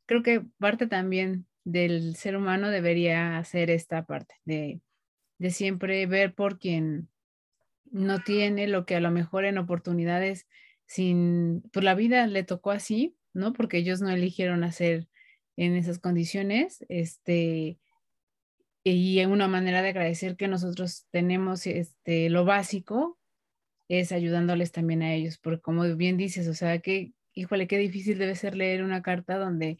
[0.07, 4.81] creo que parte también del ser humano debería hacer esta parte de,
[5.37, 7.09] de siempre ver por quien
[7.91, 10.47] no tiene lo que a lo mejor en oportunidades
[10.87, 13.53] sin, pues la vida le tocó así, ¿no?
[13.53, 15.07] Porque ellos no eligieron hacer
[15.55, 17.77] en esas condiciones, este,
[18.83, 23.17] y una manera de agradecer que nosotros tenemos este, lo básico
[23.99, 28.17] es ayudándoles también a ellos, porque como bien dices, o sea, que, híjole, qué difícil
[28.17, 29.77] debe ser leer una carta donde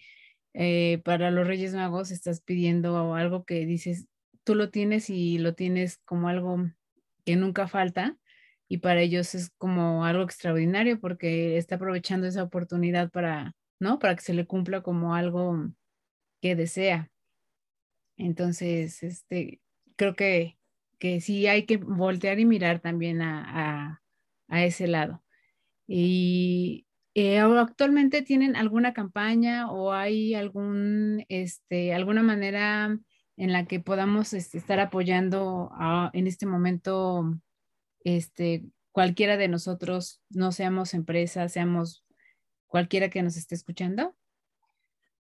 [0.53, 4.07] eh, para los Reyes Magos estás pidiendo algo que dices,
[4.43, 6.57] tú lo tienes y lo tienes como algo
[7.25, 8.17] que nunca falta,
[8.67, 13.99] y para ellos es como algo extraordinario porque está aprovechando esa oportunidad para ¿no?
[13.99, 15.69] Para que se le cumpla como algo
[16.41, 17.11] que desea.
[18.17, 19.61] Entonces, este,
[19.95, 20.57] creo que,
[20.99, 24.01] que sí hay que voltear y mirar también a,
[24.61, 25.23] ese lado.
[25.87, 26.85] Y
[27.15, 32.97] eh, actualmente tienen alguna campaña o hay algún, este, alguna manera
[33.37, 35.71] en la que podamos este, estar apoyando
[36.13, 37.33] en este momento,
[38.03, 42.05] este, cualquiera de nosotros, no seamos empresas, seamos
[42.67, 44.15] cualquiera que nos esté escuchando?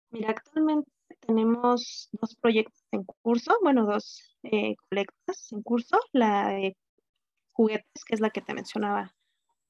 [0.09, 0.89] Mira, actualmente
[1.19, 6.77] tenemos dos proyectos en curso, bueno, dos eh, colectas en curso, la de
[7.51, 9.13] juguetes, que es la que te mencionaba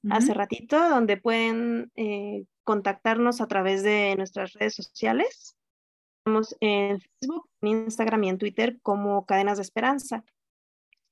[0.09, 5.55] hace ratito, donde pueden eh, contactarnos a través de nuestras redes sociales.
[6.19, 10.23] Estamos en Facebook, en Instagram y en Twitter como Cadenas de Esperanza.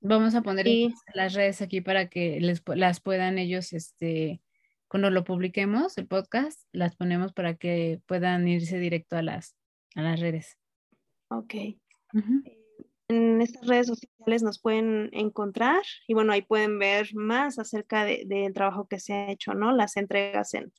[0.01, 0.65] Vamos a poner
[1.13, 4.41] las redes aquí para que les, las puedan ellos este,
[4.87, 9.55] cuando lo publiquemos, el podcast, las ponemos para que puedan irse directo a las,
[9.95, 10.57] a las redes.
[11.29, 11.55] Ok.
[13.09, 18.53] En estas redes sociales nos pueden encontrar y bueno, ahí pueden ver más acerca del
[18.53, 19.71] trabajo que se ha hecho, ¿no?
[19.71, 20.71] Las entregas en,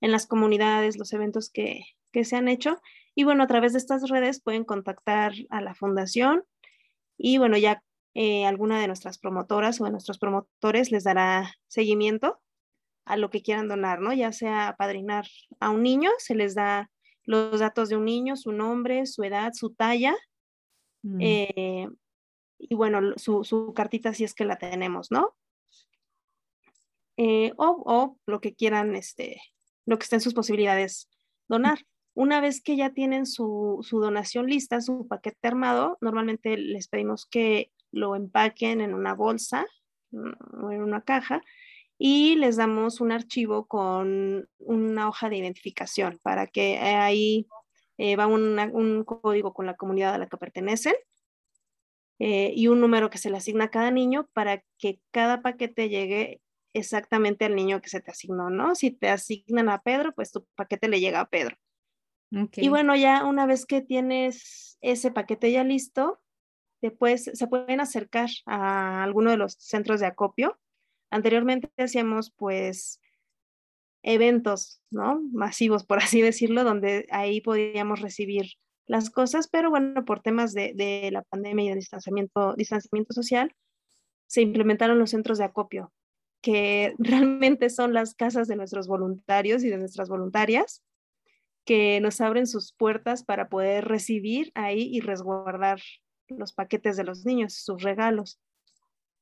[0.00, 2.80] en las comunidades, los eventos que, que, se han hecho.
[3.14, 6.44] Y bueno, a través de estas redes pueden contactar a la fundación
[7.16, 7.82] y bueno, ya
[8.14, 12.40] eh, alguna de nuestras promotoras o de nuestros promotores les dará seguimiento
[13.04, 14.12] a lo que quieran donar, ¿no?
[14.12, 15.26] Ya sea padrinar
[15.60, 16.90] a un niño, se les da
[17.24, 20.16] los datos de un niño, su nombre, su edad, su talla,
[21.06, 21.20] mm.
[21.20, 21.88] eh,
[22.58, 25.34] y bueno, su, cartita si es que la tenemos, ¿no?
[27.16, 29.40] Eh, o, lo que quieran, este,
[29.86, 31.08] lo que estén sus posibilidades
[31.48, 31.78] donar.
[32.14, 37.26] Una vez que ya tienen su, su donación lista, su paquete armado, normalmente les pedimos
[37.26, 39.66] que lo empaquen en una bolsa
[40.10, 41.42] mm, o en una caja
[41.98, 47.46] y les damos un archivo con una hoja de identificación para que ahí
[47.98, 50.94] eh, va un código con la comunidad a la que pertenecen
[52.18, 55.88] eh, y un número que se le asigna a cada niño para que cada paquete
[55.88, 56.40] llegue
[56.72, 58.74] exactamente al niño que se te asignó, ¿no?
[58.74, 61.56] Si te asignan a Pedro, pues tu paquete le llega a Pedro.
[62.30, 66.20] Y bueno, ya una vez que tienes ese paquete ya listo,
[66.82, 70.58] después se pueden acercar a alguno de los centros de acopio
[71.10, 73.00] Anteriormente hacíamos pues
[74.06, 75.20] eventos, ¿no?
[75.32, 78.46] Masivos, por así decirlo, donde ahí podíamos recibir
[78.86, 82.54] las cosas, pero bueno, por temas de, la pandemia y de distanciamiento,
[83.10, 83.52] social,
[84.28, 85.92] se implementaron los centros de acopio,
[86.40, 90.82] que realmente son las casas de nuestros voluntarios y de nuestras voluntarias,
[91.64, 95.80] que nos abren sus puertas para poder recibir ahí y resguardar
[96.28, 98.38] los paquetes de los niños, sus regalos.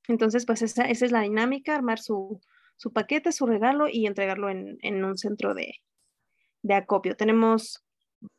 [0.08, 2.42] Entonces, pues esa es la dinámica, armar su,
[2.76, 5.74] su, paquete, su regalo y entregarlo en, en un centro de,
[6.62, 7.16] de, acopio.
[7.16, 7.84] Tenemos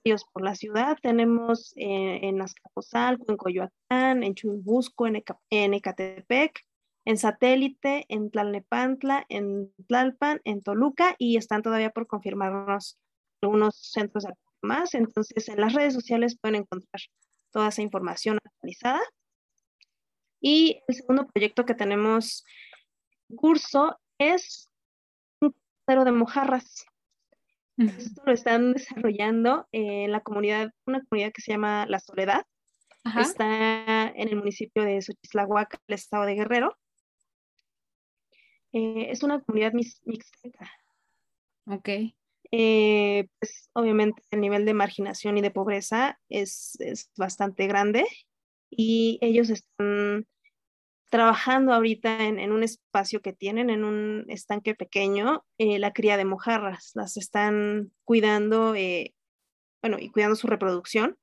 [0.04, 6.66] varios por la ciudad, tenemos eh, en Azcapotzalco, en Coyoacán, en Chubusco, en, en Ecatepec,
[7.06, 12.98] en Satélite, en Tlalnepantla, en Tlalpan, en Toluca y están todavía por confirmarnos
[13.42, 14.96] algunos centros de más.
[14.96, 17.02] Entonces, en las redes sociales pueden encontrar
[17.52, 19.02] toda esa información actualizada.
[20.42, 22.44] Y el segundo proyecto que tenemos
[23.30, 24.70] en curso es
[25.42, 26.86] un crucero de mojarras.
[27.78, 32.46] Esto lo están desarrollando en la comunidad, una comunidad que se llama La Soledad.
[33.20, 36.76] Está en el municipio de Xochislahuaca, el estado de Guerrero.
[38.72, 40.72] Eh, es una comunidad mixteca.
[41.68, 41.90] Ok.
[42.52, 48.06] Eh, pues obviamente el nivel de marginación y de pobreza es, es bastante grande
[48.70, 50.26] y ellos están
[51.16, 56.18] trabajando ahorita en, en, un espacio que tienen, en un estanque pequeño, eh, la cría
[56.18, 56.92] de mojarras.
[56.94, 59.16] Las están cuidando, eh,
[59.82, 61.18] bueno, y cuidando su reproducción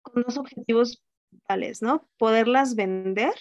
[0.00, 2.08] con dos objetivos principales, ¿no?
[2.16, 3.34] Poderlas vender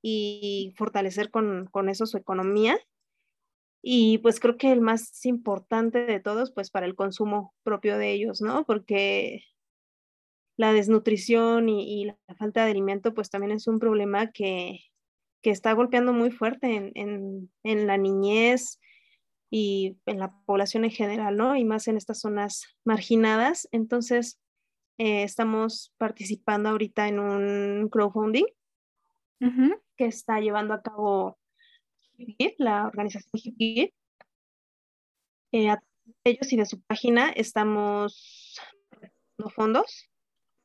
[0.00, 2.78] y fortalecer con, con eso su economía.
[3.82, 8.12] Y pues creo que el más importante de todos, pues para el consumo propio de
[8.12, 8.64] ellos, ¿no?
[8.64, 9.42] Porque
[10.56, 14.80] la desnutrición y, la falta de alimento, pues también es un problema que,
[15.42, 18.80] que está golpeando muy fuerte en, en, en, la niñez
[19.50, 21.56] y en la población en general, ¿no?
[21.56, 23.68] Y más en estas zonas marginadas.
[23.72, 24.40] Entonces,
[24.98, 28.46] eh, estamos participando ahorita en un crowdfunding
[29.96, 31.38] que está llevando a cabo
[32.58, 33.92] la organización HIPGIT.
[35.52, 35.76] Eh,
[36.24, 38.58] ellos y de su página estamos
[39.54, 40.08] fondos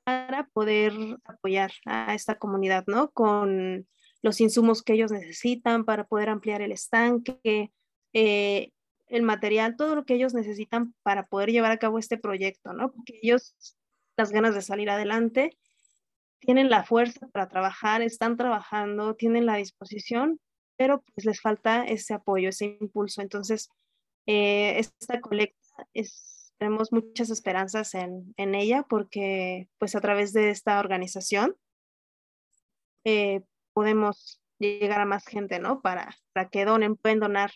[0.09, 0.93] para poder
[1.23, 3.11] apoyar a esta comunidad, ¿no?
[3.11, 3.87] Con
[4.23, 7.71] los insumos que ellos necesitan para poder ampliar el estanque,
[8.13, 8.71] eh,
[9.07, 12.91] el material, todo lo que ellos necesitan para poder llevar a cabo este proyecto, ¿no?
[12.91, 13.55] Porque ellos,
[14.17, 15.55] las ganas de salir adelante,
[16.39, 20.39] tienen la fuerza para trabajar, están trabajando, tienen la disposición,
[20.75, 23.21] pero pues les falta ese apoyo, ese impulso.
[23.21, 23.69] Entonces,
[24.25, 30.49] eh, esta colecta es tenemos muchas esperanzas en, en, ella porque pues a través de
[30.49, 31.55] esta organización
[33.05, 33.41] eh,
[33.73, 35.81] podemos llegar a más gente, ¿no?
[35.81, 37.51] Para, para que donen, pueden donar,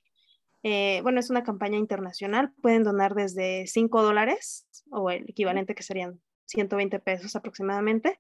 [0.64, 5.84] eh, bueno, es una campaña internacional, pueden donar desde 5 dólares o el equivalente que
[5.84, 8.20] serían 120 pesos aproximadamente.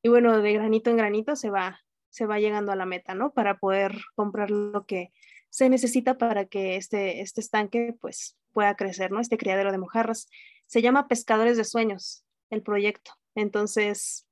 [0.00, 3.32] Y bueno, de granito en granito se va, se va llegando a la meta, ¿no?
[3.32, 5.12] Para poder comprar lo que
[5.50, 9.20] se necesita para que este, este estanque pues pueda crecer, ¿no?
[9.20, 10.28] Este criadero de mojarras.
[10.66, 13.12] Se llama Pescadores de Sueños, el proyecto.
[13.34, 14.26] Entonces,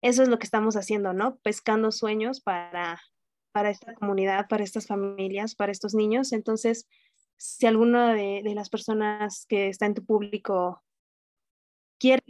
[0.00, 1.36] eso es lo que estamos haciendo, ¿no?
[1.40, 3.02] Pescando sueños para,
[3.52, 6.32] para esta comunidad, para estas familias, para estos niños.
[6.32, 6.88] Entonces,
[7.36, 10.82] si alguna de, las personas que está en tu público
[11.98, 12.22] quiere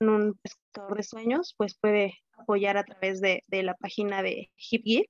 [0.00, 5.04] un pescador de sueños, pues puede apoyar a través de, de la página de HipGear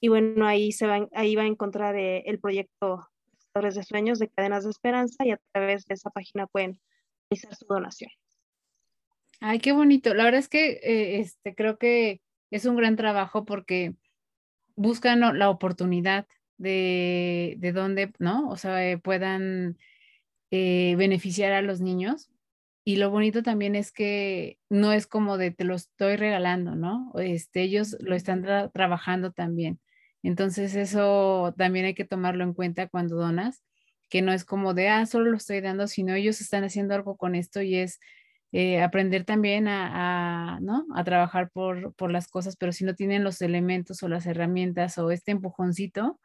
[0.00, 3.08] y bueno, ahí, se va, ahí va a encontrar eh, el proyecto
[3.62, 6.78] de Sueños de Cadenas de Esperanza y a través de esa página pueden
[7.30, 8.10] realizar su donación.
[9.40, 10.14] Ay, qué bonito.
[10.14, 13.94] La verdad es que eh, este, creo que es un gran trabajo porque
[14.76, 16.26] buscan la oportunidad
[16.58, 18.48] de, de donde, ¿no?
[18.48, 19.78] O sea, eh, puedan
[20.50, 22.30] beneficiar a los niños.
[22.82, 27.12] Y lo bonito también es que no es como de te lo estoy regalando, ¿no?
[27.18, 29.80] Este, ellos lo están trabajando también.
[30.26, 33.62] Entonces eso también hay que tomarlo en cuenta cuando donas,
[34.08, 37.16] que no es como de, ah, solo lo estoy dando, sino ellos están haciendo algo
[37.16, 38.00] con esto y es
[38.50, 40.84] eh, aprender también a, ¿no?
[40.96, 44.98] a trabajar por, por, las cosas, pero si no tienen los elementos o las herramientas
[44.98, 46.20] o este empujoncito,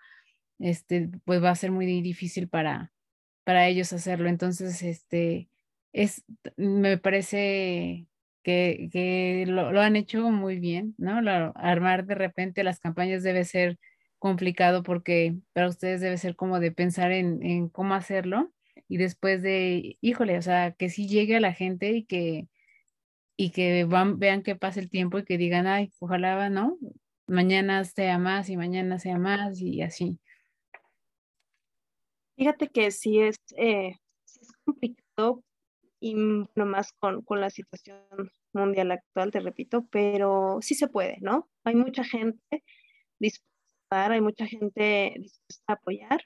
[0.57, 2.91] este, pues va a ser muy difícil para,
[3.43, 4.30] para ellos hacerlo.
[4.30, 5.47] Entonces, este,
[5.93, 6.23] es,
[6.57, 8.07] me parece
[8.43, 11.19] que, que lo, lo, han hecho muy bien, ¿no?
[11.55, 13.78] armar de repente las campañas debe ser
[14.22, 18.53] complicado porque para ustedes debe ser como de pensar en, en cómo hacerlo
[18.88, 22.47] y después de, híjole, o sea, que sí llegue a la gente y que,
[23.36, 26.78] y que van, vean que pasa el tiempo y que digan, ay, ojalá, ¿no?
[27.26, 30.19] Mañana sea más y mañana sea más y así.
[32.38, 33.95] Fíjate que sí es, eh,
[34.26, 35.43] es complicado
[35.99, 37.97] y no más con, con la situación
[38.53, 41.49] mundial actual, te repito, pero sí se puede, ¿no?
[41.63, 42.63] Hay mucha gente
[43.17, 43.50] dispuesta
[43.91, 46.25] hay mucha gente dispuesta a apoyar.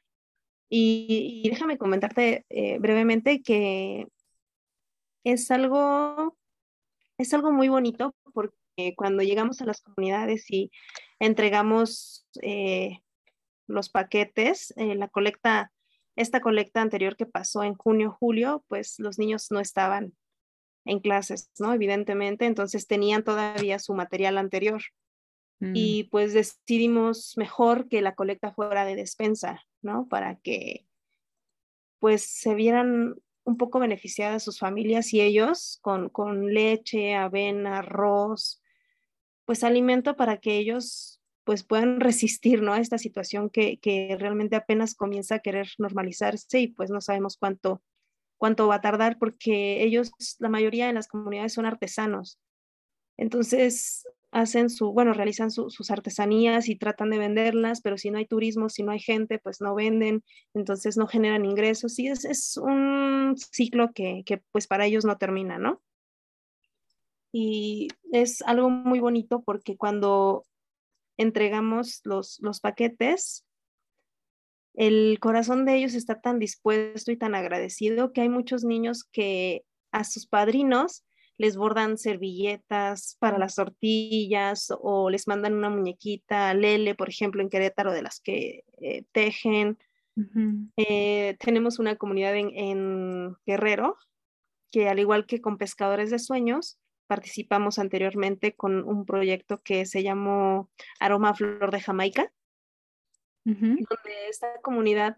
[0.69, 4.07] Y, déjame comentarte eh, brevemente que
[5.23, 6.37] es algo,
[7.17, 10.71] es algo muy bonito porque cuando llegamos a las comunidades y
[11.19, 12.99] entregamos eh,
[13.67, 15.71] los paquetes, eh, la colecta,
[16.15, 20.13] esta colecta anterior que pasó en junio, julio, pues los niños no estaban
[20.85, 21.73] en clases, ¿no?
[21.73, 24.81] Evidentemente, entonces tenían todavía su material anterior.
[25.65, 25.71] Mm.
[25.75, 30.07] Y pues decidimos mejor que la colecta fuera de despensa, ¿no?
[30.07, 30.85] Para que
[31.99, 38.61] pues se vieran un poco beneficiadas sus familias y ellos con, con leche, avena, arroz,
[39.45, 42.73] pues alimento para que ellos pues puedan resistir, ¿no?
[42.73, 47.37] A esta situación que, que realmente apenas comienza a querer normalizarse y pues no sabemos
[47.37, 47.81] cuánto,
[48.37, 52.39] cuánto va a tardar porque ellos, la mayoría de las comunidades son artesanos.
[53.17, 58.25] Entonces, hacen su, bueno, realizan sus artesanías y tratan de venderlas, pero si no hay
[58.25, 62.57] turismo, si no hay gente, pues no venden, entonces no generan ingresos y es, es
[62.57, 65.81] un ciclo que, que, pues para ellos no termina, ¿no?
[67.31, 70.43] Y es algo muy bonito porque cuando
[71.15, 73.45] entregamos los, los paquetes,
[74.73, 79.63] el corazón de ellos está tan dispuesto y tan agradecido que hay muchos niños que
[79.93, 81.05] a sus padrinos
[81.37, 87.49] les bordan servilletas para las tortillas o les mandan una muñequita, Lele, por ejemplo, en
[87.49, 89.77] Querétaro, de las que eh, tejen.
[90.77, 93.97] Eh, tenemos una comunidad en, Guerrero
[94.71, 100.03] que al igual que con Pescadores de Sueños, participamos anteriormente con un proyecto que se
[100.03, 100.69] llamó
[100.99, 102.31] Aroma Flor de Jamaica,
[103.43, 105.17] donde esta comunidad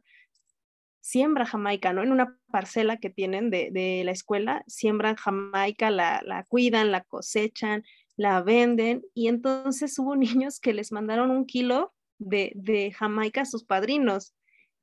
[1.07, 2.03] siembra Jamaica, ¿no?
[2.03, 7.85] En una parcela que tienen de, la escuela, siembran Jamaica, la, cuidan, la cosechan,
[8.17, 13.63] la venden y entonces hubo niños que les mandaron un kilo de, Jamaica a sus
[13.63, 14.33] padrinos.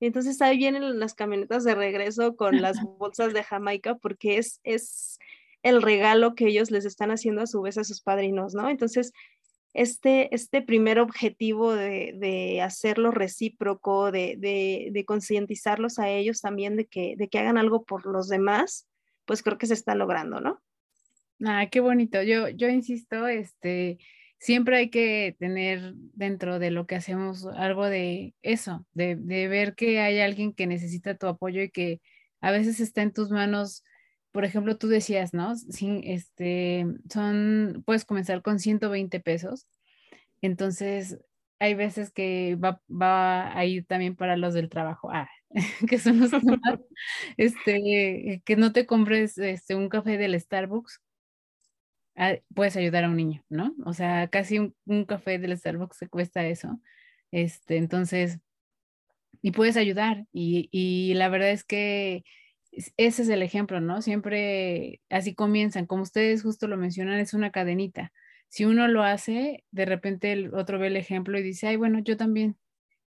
[0.00, 5.18] Entonces ahí vienen las camionetas de regreso con las bolsas de Jamaica porque es, es
[5.62, 8.70] el regalo que ellos les están haciendo a su vez a sus padrinos, ¿no?
[8.70, 9.12] Entonces
[9.74, 17.28] este, este primer objetivo de, hacerlo recíproco, de, concientizarlos a ellos también de que, de
[17.28, 18.88] que hagan algo por los demás,
[19.24, 20.62] pues creo que se está logrando, ¿no?
[21.44, 22.22] Ah, qué bonito.
[22.22, 23.98] Yo, yo insisto, este,
[24.38, 29.74] siempre hay que tener dentro de lo que hacemos algo de eso, de, de ver
[29.74, 32.00] que hay alguien que necesita tu apoyo y que
[32.40, 33.82] a veces está en tus manos
[34.34, 35.54] por ejemplo, tú decías, ¿no?
[35.54, 39.68] Sin, este, son, puedes comenzar con 120 pesos.
[40.42, 41.20] Entonces,
[41.60, 45.30] hay veces que va, va a ir también para los del trabajo, ah,
[45.88, 46.80] que son los que más,
[47.36, 51.00] este, que no te compres este, un café del Starbucks,
[52.16, 53.72] ah, puedes ayudar a un niño, ¿no?
[53.86, 56.80] O sea, casi un, un, café del Starbucks se cuesta eso.
[57.30, 58.40] Este, entonces,
[59.42, 60.26] y puedes ayudar.
[60.32, 62.24] Y, y la verdad es que
[62.96, 64.02] ese es el ejemplo, ¿no?
[64.02, 68.12] Siempre así comienzan, como ustedes justo lo mencionan, es una cadenita.
[68.48, 72.00] Si uno lo hace, de repente el otro ve el ejemplo y dice, ay, bueno,
[72.00, 72.56] yo también.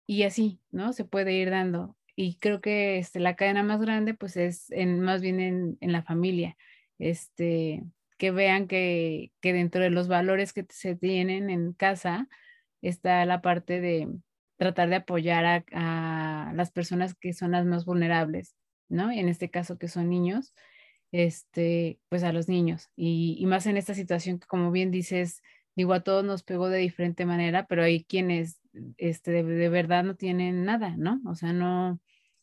[0.06, 0.92] Y así, ¿no?
[0.92, 1.96] Se puede ir dando.
[2.16, 5.40] Y creo que este, la cadena más grande, pues es en, más bien
[5.80, 6.56] en, la familia.
[6.98, 7.82] Este,
[8.18, 12.28] que vean que, dentro de los valores que se tienen en casa
[12.82, 14.08] está la parte de
[14.56, 18.54] tratar de apoyar a las personas que son las más vulnerables
[18.92, 19.10] ¿no?
[19.10, 20.54] En este caso que son niños,
[21.12, 22.90] este, pues a los niños.
[22.96, 25.42] Y, más en esta situación que como bien dices,
[25.76, 28.60] digo, a todos nos pegó de diferente manera, pero hay quienes
[28.98, 31.20] este, de, verdad no tienen nada, ¿no?
[31.26, 32.00] O sea, no,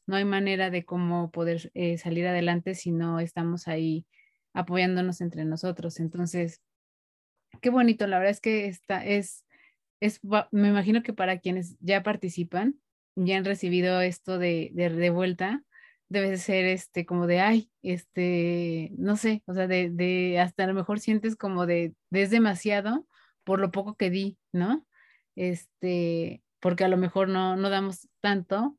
[0.08, 4.06] no hay manera de cómo poder eh, salir adelante si no estamos ahí
[4.54, 6.00] apoyándonos entre nosotros.
[6.00, 6.62] Entonces,
[7.62, 9.46] qué bonito, la verdad es que esta es,
[10.00, 10.20] es,
[10.52, 12.80] me imagino que para quienes ya participan,
[13.16, 15.64] ya han recibido esto de, de vuelta,
[16.10, 20.68] debe ser este como de, ay, este, no sé, o sea, de, de hasta a
[20.68, 23.08] lo mejor sientes como de, es demasiado
[23.44, 24.86] por lo poco que di, ¿no?
[25.36, 28.76] Este, porque a lo mejor no, no damos tanto,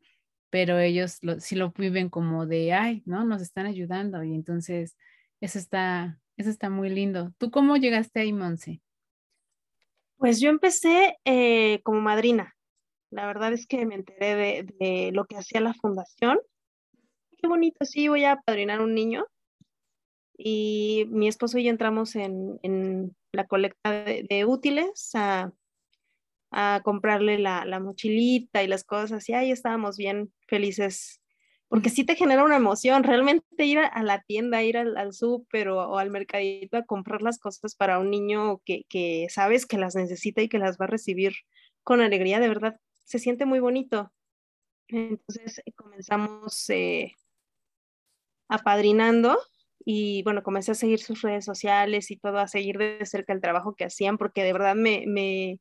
[0.51, 3.25] pero ellos lo, sí lo viven como de, ay, ¿no?
[3.25, 4.97] Nos están ayudando y entonces
[5.41, 7.33] eso está, eso está muy lindo.
[7.39, 8.83] ¿Tú cómo llegaste ahí, Monse?
[10.17, 12.55] Pues yo empecé eh, como madrina.
[13.11, 16.39] La verdad es que me enteré de lo que hacía la fundación
[17.41, 19.27] qué bonito, sí, voy a padrinar un niño.
[20.37, 25.53] Y mi esposo y yo entramos en, la colecta de, útiles a,
[26.83, 31.21] comprarle la, mochilita y las cosas, y ahí estábamos bien felices
[31.69, 35.69] porque sí te genera una emoción, realmente ir a, la tienda, ir al, al súper
[35.69, 39.95] o, al mercadito a comprar las cosas para un niño que, que, sabes que las
[39.95, 41.33] necesita y que las va a recibir
[41.85, 44.11] con alegría, de verdad, se siente muy bonito.
[44.89, 47.15] Entonces comenzamos eh,
[48.51, 49.39] apadrinando
[49.85, 53.41] y bueno, comencé a seguir sus redes sociales y todo, a seguir de cerca el
[53.41, 55.59] trabajo que hacían, porque de verdad me, me,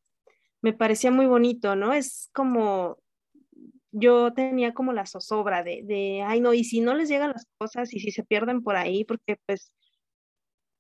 [0.62, 1.94] me parecía muy bonito, ¿no?
[1.94, 2.98] Es como
[3.92, 7.48] yo tenía como la zozobra de, de, ay no, y si no les llegan las
[7.58, 9.72] cosas y si se pierden por ahí, porque pues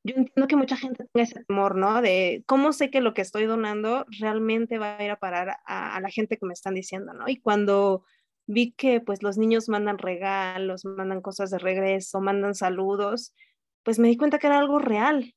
[0.03, 2.01] yo entiendo que mucha gente tenga ese temor, ¿no?
[2.01, 5.99] De cómo sé que lo que estoy donando realmente va a ir a parar a,
[5.99, 7.27] la gente que me están diciendo, ¿no?
[7.27, 8.05] Y cuando
[8.49, 13.35] vi que pues los niños mandan regalos, mandan cosas de regreso, mandan saludos,
[13.83, 15.35] pues me di cuenta que era algo real,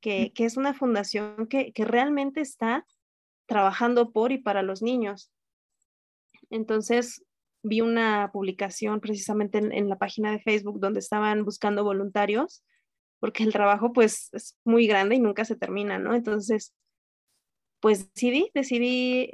[0.00, 2.86] que, que es una fundación que, que realmente está
[3.44, 5.30] trabajando por y para los niños.
[6.48, 7.22] Entonces
[7.62, 12.64] vi una publicación precisamente en, la página de Facebook donde estaban buscando voluntarios,
[13.20, 16.14] porque el trabajo pues es muy grande y nunca se termina, ¿no?
[16.14, 16.72] Entonces,
[17.80, 19.30] pues decidí, decidí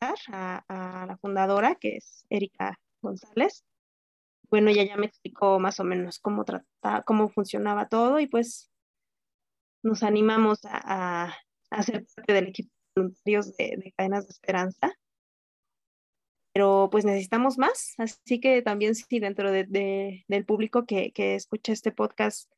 [0.00, 3.64] a, la fundadora, que es Erika González.
[4.50, 8.70] Bueno, ella ya me explicó más o menos cómo trataba, cómo funcionaba todo y pues
[9.82, 11.34] nos animamos a,
[11.70, 14.92] a, ser parte del equipo de voluntarios de, de Cadenas de Esperanza
[16.58, 21.72] pero pues necesitamos más, así que también si dentro de, del público que, que, escucha
[21.72, 22.50] este podcast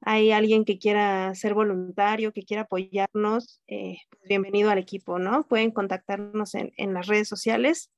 [0.00, 5.46] hay alguien que quiera ser voluntario, que quiera apoyarnos, eh, pues bienvenido al equipo, ¿no?
[5.46, 7.90] Pueden contactarnos en, en, las redes sociales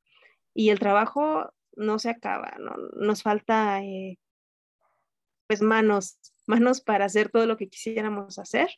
[0.55, 2.77] y el trabajo no se acaba, ¿no?
[2.97, 4.19] Nos falta eh,
[5.47, 8.71] pues manos, manos para hacer todo lo que quisiéramos hacer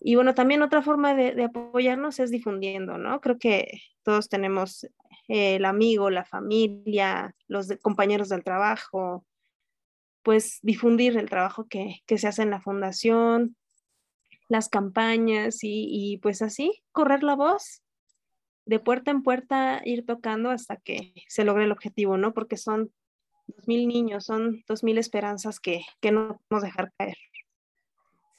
[0.00, 3.20] y bueno, también otra forma de, apoyarnos es difundiendo, ¿no?
[3.20, 4.84] Creo que todos tenemos
[5.28, 9.24] eh, el amigo, la familia, los compañeros del trabajo,
[10.28, 13.56] pues difundir el trabajo que, se hace en la fundación,
[14.50, 17.82] las campañas y, y, pues así correr la voz
[18.66, 22.34] de puerta en puerta, ir tocando hasta que se logre el objetivo, ¿no?
[22.34, 22.92] Porque son
[23.46, 27.16] dos mil niños, son dos mil esperanzas que, que no podemos dejar caer.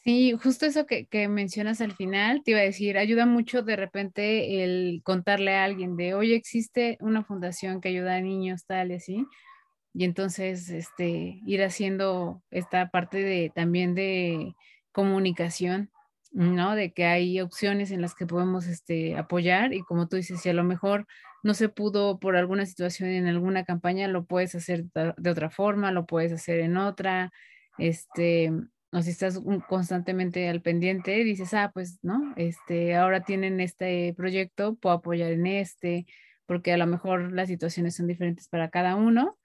[0.03, 4.63] Sí, justo eso que, mencionas al final, te iba a decir, ayuda mucho de repente
[4.63, 8.93] el contarle a alguien de, oye, existe una fundación que ayuda a niños, tal y
[9.99, 14.55] y entonces este, ir haciendo esta parte de también de
[14.93, 15.91] comunicación,
[16.31, 16.73] ¿no?
[16.73, 20.47] De que hay opciones en las que podemos este, apoyar y como tú dices, si
[20.47, 21.05] a lo mejor
[21.43, 25.91] no se pudo por alguna situación en alguna campaña, lo puedes hacer de otra forma,
[25.91, 27.33] lo puedes hacer en otra,
[27.77, 28.53] este,
[28.93, 32.33] o si estás constantemente al pendiente, dices, ah, pues, ¿no?
[32.37, 36.05] Este, ahora tienen este proyecto, puedo apoyar en este,
[36.45, 39.35] porque a lo mejor las situaciones son diferentes para cada uno,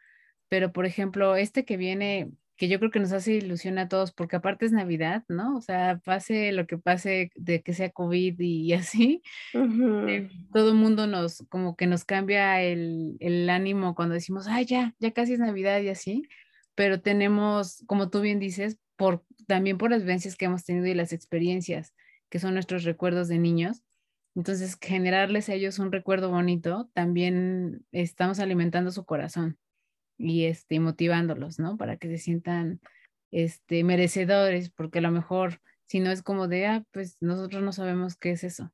[0.49, 4.13] pero por ejemplo, este que viene, que yo creo que nos hace ilusión a todos,
[4.13, 5.57] porque aparte es Navidad, ¿no?
[5.57, 9.23] O sea, pase lo que pase de que sea COVID y, así,
[9.55, 14.67] eh, todo el mundo nos, como que nos cambia el, el ánimo cuando decimos, ay,
[14.67, 16.29] ya, ya casi es Navidad y así,
[16.75, 20.95] pero tenemos, como tú bien dices, por, también por las vivencias que hemos tenido y
[20.95, 21.95] las experiencias,
[22.29, 23.83] que son nuestros recuerdos de niños.
[24.37, 29.59] Entonces, generarles a ellos un recuerdo bonito, también estamos alimentando su corazón
[30.19, 31.77] y este, motivándolos, ¿no?
[31.77, 32.81] Para que se sientan
[33.31, 37.73] este, merecedores, porque a lo mejor si no es como de, ah, pues nosotros no
[37.73, 38.73] sabemos qué es eso.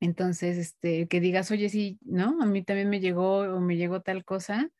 [0.00, 2.42] Entonces, este, que digas, oye, sí, ¿no?
[2.42, 4.70] A mí también me llegó o me llegó tal cosa,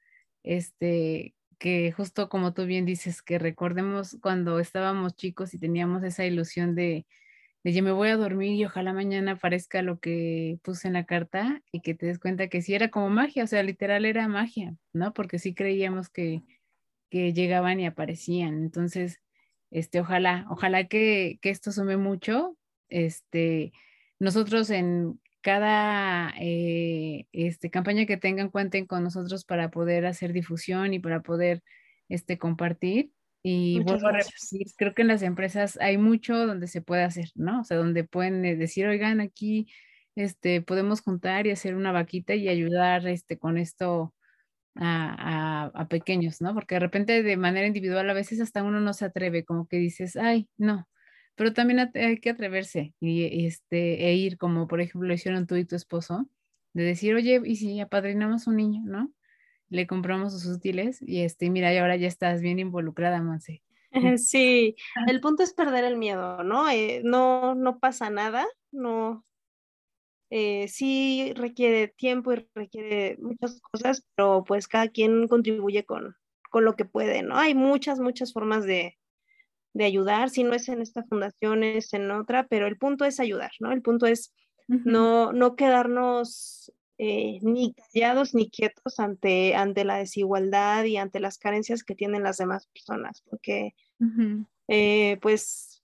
[0.43, 6.25] este, que justo como tú bien dices, que recordemos cuando estábamos chicos y teníamos esa
[6.25, 7.07] ilusión de,
[7.63, 11.05] de yo me voy a dormir y ojalá mañana aparezca lo que puse en la
[11.05, 14.29] carta y que te des cuenta que sí era como magia, o sea, literal era
[14.29, 15.13] magia, ¿no?
[15.13, 16.43] Porque sí creíamos que,
[17.11, 18.63] que llegaban y aparecían.
[18.63, 19.21] Entonces,
[19.71, 22.57] este, ojalá, ojalá que, que esto sume mucho.
[22.89, 23.73] Este,
[24.19, 30.93] nosotros en cada eh, este, campaña que tengan cuenten con nosotros para poder hacer difusión
[30.95, 31.63] y para poder
[32.09, 33.11] este, compartir.
[33.43, 37.31] Y vuelvo a repetir, creo que en las empresas hay mucho donde se puede hacer,
[37.35, 37.61] ¿no?
[37.61, 39.67] O sea, donde pueden eh, decir, oigan, aquí
[40.15, 44.15] este, podemos juntar y hacer una vaquita y ayudar este, con esto
[44.75, 46.55] a, a, a pequeños, ¿no?
[46.55, 49.79] Porque de repente de manera individual a veces hasta uno no se atreve, como que
[49.79, 50.87] dices, ay, no,
[51.41, 55.57] pero también hay que atreverse y, este, e ir, como por ejemplo lo hicieron tú
[55.57, 56.29] y tu esposo,
[56.75, 59.11] de decir, oye, ¿y si apadrinamos un niño, no?
[59.71, 63.63] Le compramos sus útiles y este, mira, y ahora ya estás bien involucrada, Monse.
[64.19, 64.77] Sí,
[65.09, 66.69] el punto es perder el miedo, ¿no?
[66.69, 69.25] Eh, no, no pasa nada, no,
[70.31, 76.15] eh, sí requiere tiempo y requiere muchas cosas, pero pues cada quien contribuye con,
[76.51, 77.37] con lo que puede, ¿no?
[77.37, 78.97] Hay muchas, muchas formas de,
[79.73, 83.19] de ayudar, si no es en esta fundación, es en otra, pero el punto es
[83.19, 83.73] ayudar, ¿no?
[83.73, 84.33] El punto es
[84.69, 91.39] no, no quedarnos eh, ni callados ni quietos ante, ante la desigualdad y ante las
[91.39, 93.75] carencias que tienen las demás personas, porque
[94.69, 95.83] eh, pues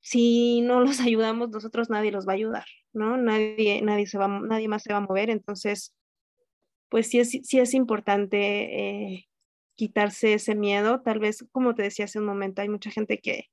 [0.00, 3.16] si no los ayudamos nosotros nadie los va a ayudar, ¿no?
[3.16, 5.94] Nadie, nadie, se va, nadie más se va a mover, entonces
[6.90, 9.28] pues sí es, sí es importante eh,
[9.74, 13.46] quitarse ese miedo, tal vez como te decía hace un momento, hay mucha gente que,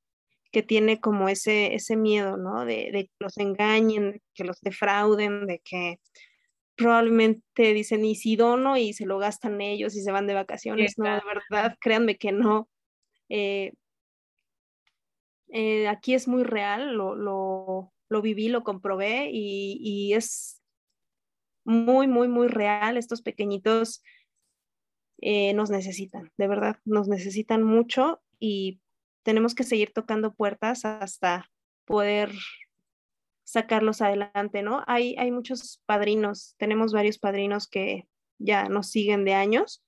[0.51, 2.65] que tiene como ese, ese miedo, ¿no?
[2.65, 6.01] De, de, que los engañen, que los defrauden, de que
[6.75, 10.97] probablemente dicen, y si dono y se lo gastan ellos y se van de vacaciones,
[10.97, 12.69] no, de verdad, créanme que no.
[13.29, 13.73] Eh,
[15.49, 20.61] eh, aquí es muy real, lo, lo, lo viví, lo comprobé y, y, es
[21.63, 22.97] muy, muy, muy real.
[22.97, 24.01] Estos pequeñitos
[25.21, 28.81] eh, nos necesitan, de verdad, nos necesitan mucho y
[29.23, 31.49] tenemos que seguir tocando puertas hasta
[31.85, 32.31] poder
[33.43, 34.83] sacarlos adelante, ¿no?
[34.87, 38.07] Hay, hay muchos padrinos, tenemos varios padrinos que
[38.39, 39.83] ya nos siguen de años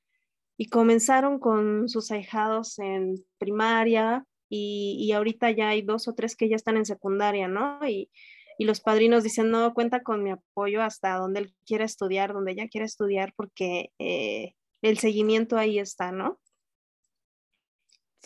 [0.57, 6.35] y comenzaron con sus ahijados en primaria y, y, ahorita ya hay dos o tres
[6.35, 7.79] que ya están en secundaria, ¿no?
[7.87, 8.11] Y,
[8.57, 12.51] y los padrinos dicen, no, cuenta con mi apoyo hasta donde él quiera estudiar, donde
[12.53, 16.39] ella quiera estudiar, porque eh, el seguimiento ahí está, ¿no?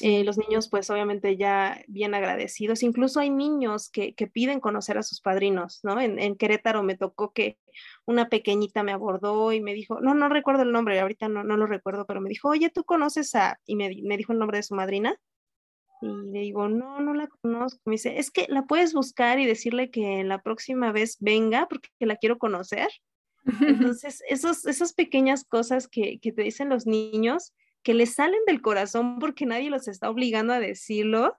[0.02, 2.84] Eh, los niños pues obviamente ya bien agradecidos.
[2.84, 6.00] Incluso hay niños que, que piden conocer a sus padrinos, ¿no?
[6.00, 7.58] En, en, Querétaro me tocó que
[8.06, 11.58] una pequeñita me abordó y me dijo, no, no recuerdo el nombre, ahorita no, no
[11.58, 13.60] lo recuerdo, pero me dijo, oye, ¿tú conoces a...?
[13.66, 15.16] Y me, me dijo el nombre de su madrina.
[16.02, 17.82] Y le digo, no, no la conozco.
[17.86, 21.90] Me dice, es que la puedes buscar y decirle que la próxima vez venga porque
[22.00, 22.88] la quiero conocer.
[23.96, 27.54] Entonces, esos, esas pequeñas cosas que, que te dicen los niños,
[27.84, 31.38] que les salen del corazón porque nadie los está obligando a decirlo,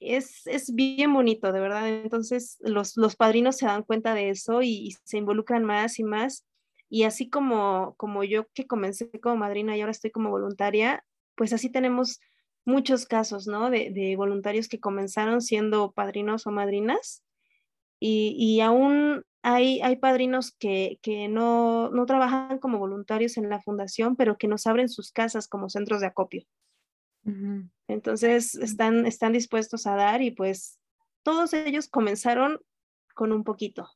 [0.00, 1.88] es, es bien bonito, de verdad.
[1.88, 6.46] Entonces los, los padrinos se dan cuenta de eso y, se involucran más y más.
[6.88, 11.04] Y así como, como yo que comencé como madrina y ahora estoy como voluntaria,
[11.36, 12.20] pues así tenemos
[12.64, 13.70] muchos casos, ¿no?
[13.70, 17.22] De, de voluntarios que comenzaron siendo padrinos o madrinas
[18.00, 23.60] y, y aún hay, hay padrinos que, que no, no, trabajan como voluntarios en la
[23.60, 26.44] fundación, pero que nos abren sus casas como centros de acopio.
[27.24, 27.70] Uh -huh.
[27.88, 30.78] Entonces están, están dispuestos a dar y pues
[31.22, 32.60] todos ellos comenzaron
[33.14, 33.88] con un poquito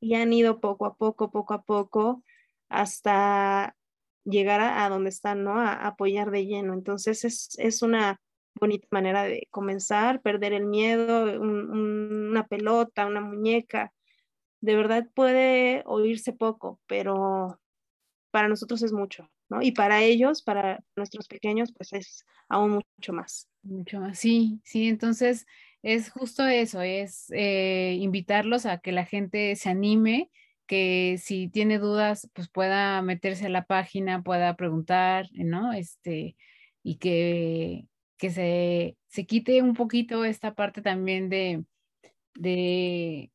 [0.00, 2.22] y han ido poco a poco, poco a poco,
[2.68, 3.76] hasta
[4.24, 5.60] llegar a, a donde están, ¿no?
[5.60, 6.74] A, a, apoyar de lleno.
[6.74, 8.20] Entonces es, es una
[8.54, 13.92] bonita manera de comenzar, perder el miedo, un, un, una pelota, una muñeca,
[14.62, 17.60] de verdad puede oírse poco, pero
[18.30, 19.60] para nosotros es mucho, ¿no?
[19.60, 23.48] Y para ellos, para nuestros pequeños, pues es aún mucho más.
[23.62, 25.46] Mucho más, sí, sí, entonces
[25.82, 30.30] es justo eso, es eh, invitarlos a que la gente se anime,
[30.66, 35.72] que si tiene dudas, pues pueda meterse a la página, pueda preguntar, ¿no?
[35.72, 36.36] Este,
[36.84, 37.86] y que,
[38.16, 41.64] que se, se quite un poquito esta parte también de,
[42.34, 43.31] de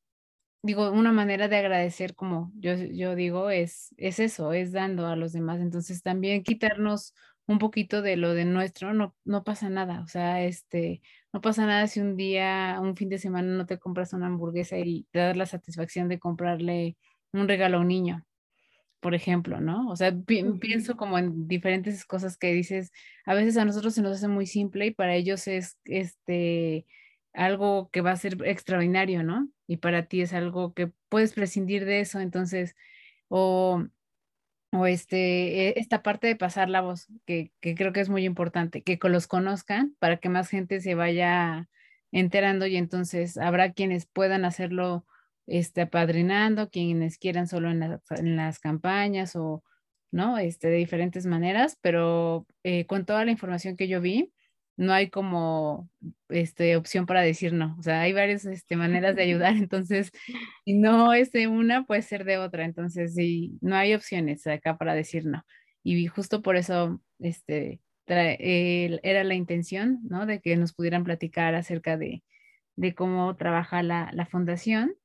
[0.68, 5.16] digo, una manera de agradecer, como yo, yo digo, es, es eso, es dando a
[5.16, 5.60] los demás.
[5.62, 7.14] Entonces también quitarnos
[7.48, 10.02] un poquito de lo de nuestro, no, no pasa nada.
[10.02, 11.02] O sea, este,
[11.34, 14.78] no pasa nada si un día, un fin de semana no te compras una hamburguesa
[14.78, 16.98] y te das la satisfacción de comprarle
[17.34, 18.26] un regalo a un niño,
[19.00, 19.90] por ejemplo, ¿no?
[19.90, 22.92] O sea, pi pienso como en diferentes cosas que dices,
[23.26, 26.86] a veces a nosotros se nos hace muy simple y para ellos es, este,
[27.34, 29.50] algo que va a ser extraordinario, ¿no?
[29.68, 32.76] Y para ti es algo que puedes prescindir de eso, entonces,
[33.28, 33.84] o,
[34.72, 38.26] o este, e, esta parte de pasar la voz, que, que, creo que es muy
[38.26, 41.70] importante, que los conozcan para que más gente se vaya
[42.12, 45.06] enterando y entonces habrá quienes puedan hacerlo
[45.48, 49.64] este, apadrinando, quienes quieran solo en, la, en las campañas o,
[50.12, 50.38] ¿no?
[50.38, 54.32] Este, de diferentes maneras, pero eh, con toda la información que yo vi,
[54.78, 55.90] no hay como
[56.30, 57.76] este, opción para decir no.
[57.80, 59.56] O sea, hay varias este, maneras de ayudar.
[59.58, 60.12] Entonces,
[60.66, 62.64] si no es de una, puede ser de otra.
[62.66, 65.44] Entonces, sí, no hay opciones acá para decir no.
[65.84, 70.26] Y justo por eso este, eh, era la intención, ¿no?
[70.26, 72.24] De que nos pudieran platicar acerca de,
[72.76, 74.96] de cómo trabaja la, la, fundación.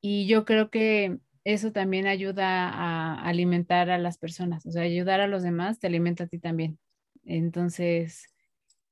[0.00, 4.66] Y yo creo que eso también ayuda a alimentar a las personas.
[4.66, 6.78] O sea, ayudar a los demás te alimenta a ti también.
[7.24, 8.31] Entonces,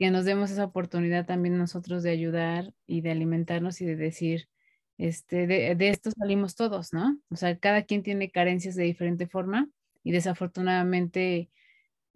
[0.00, 4.48] que nos demos esa oportunidad también nosotros de ayudar y de alimentarnos y de decir,
[4.98, 7.20] este, de, de esto salimos todos, ¿no?
[7.30, 9.68] O sea, cada quien tiene carencias de diferente forma
[10.02, 11.50] y desafortunadamente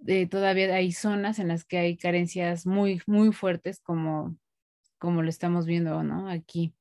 [0.06, 4.34] eh, todavía hay zonas en las que hay carencias muy, muy fuertes como,
[4.98, 6.28] como lo estamos viendo, ¿no?
[6.30, 6.74] Aquí.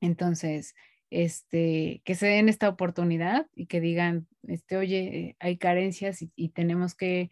[0.00, 0.74] Entonces,
[1.10, 6.96] este, que se den esta oportunidad y que digan, este, oye, hay carencias y, tenemos
[6.96, 7.30] que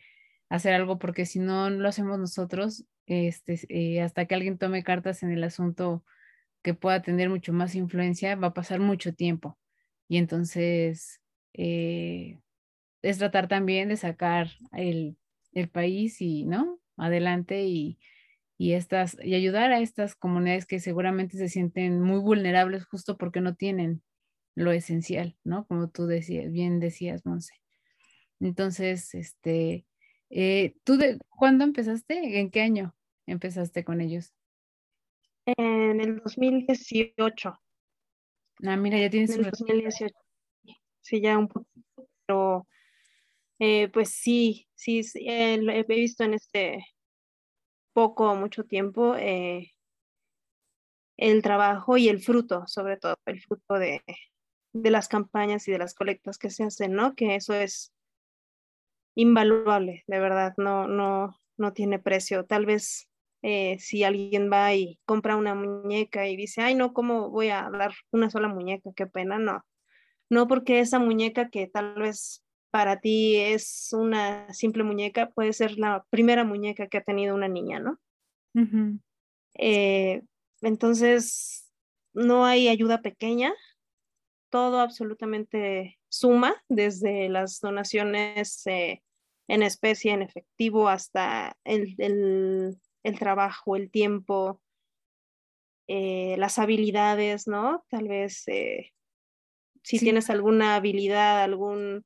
[0.48, 5.22] hacer algo porque si no lo hacemos nosotros, este, eh, hasta que alguien tome cartas
[5.22, 6.04] en el asunto
[6.62, 9.58] que pueda tener mucho más influencia, va a pasar mucho tiempo.
[10.08, 11.20] Y entonces,
[11.54, 12.38] eh,
[13.02, 15.16] es tratar también de sacar el,
[15.52, 16.80] el país y, ¿no?
[16.96, 17.98] Adelante y,
[18.58, 23.40] y, estas, y ayudar a estas comunidades que seguramente se sienten muy vulnerables justo porque
[23.40, 24.02] no tienen
[24.56, 25.66] lo esencial, ¿no?
[25.66, 27.54] Como tú decías, bien decías, Monse.
[28.40, 29.86] Entonces, este,
[30.30, 32.40] eh, ¿tú de cuándo empezaste?
[32.40, 32.94] ¿En qué año
[33.26, 34.32] empezaste con ellos?
[35.44, 37.58] En el 2018.
[38.64, 40.14] Ah, mira, ya tienes en el 2018.
[41.00, 42.66] Sí, ya un poquito, pero
[43.58, 46.84] eh, pues sí, sí, eh, he visto en este
[47.92, 49.72] poco o mucho tiempo eh,
[51.16, 54.02] el trabajo y el fruto, sobre todo el fruto de,
[54.72, 57.14] de, las campañas y de las colectas que se hacen, ¿no?
[57.14, 57.92] Que eso es
[59.18, 62.44] invaluable, de verdad, no, no, no tiene precio.
[62.44, 63.10] Tal vez
[63.42, 67.92] si alguien va y compra una muñeca y dice, ay, no, ¿cómo voy a dar
[68.12, 68.90] una sola muñeca?
[68.94, 69.64] Qué pena, no.
[70.30, 75.78] No porque esa muñeca que tal vez para ti es una simple muñeca, puede ser
[75.78, 77.98] la primera muñeca que ha tenido una niña, ¿no?
[79.54, 80.22] Eh,
[80.60, 81.72] entonces,
[82.12, 83.52] no hay ayuda pequeña,
[84.50, 89.02] todo absolutamente suma, desde las donaciones eh,
[89.48, 92.78] en especie, en efectivo, hasta el,
[93.18, 94.60] trabajo, el tiempo,
[95.88, 97.84] eh, las habilidades, ¿no?
[97.88, 98.44] Tal vez
[99.82, 102.04] si tienes alguna habilidad, algún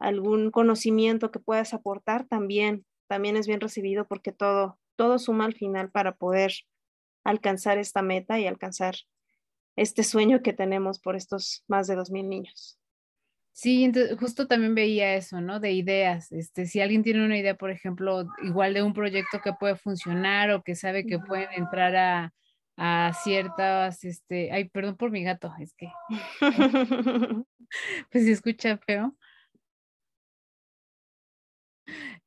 [0.00, 5.54] algún conocimiento que puedas aportar, también, también es bien recibido porque todo, todo suma al
[5.54, 6.52] final para poder
[7.22, 8.96] alcanzar esta meta y alcanzar
[9.76, 12.79] este sueño que tenemos por estos más de 2.000 niños.
[13.52, 15.60] Sí, entonces justo también veía eso, ¿no?
[15.60, 16.32] De ideas.
[16.32, 20.50] Este, si alguien tiene una idea, por ejemplo, igual de un proyecto que puede funcionar
[20.52, 22.32] o que sabe que pueden entrar a,
[22.76, 25.88] a ciertas, este, ay, perdón por mi gato, es que,
[28.10, 29.14] pues si escucha feo,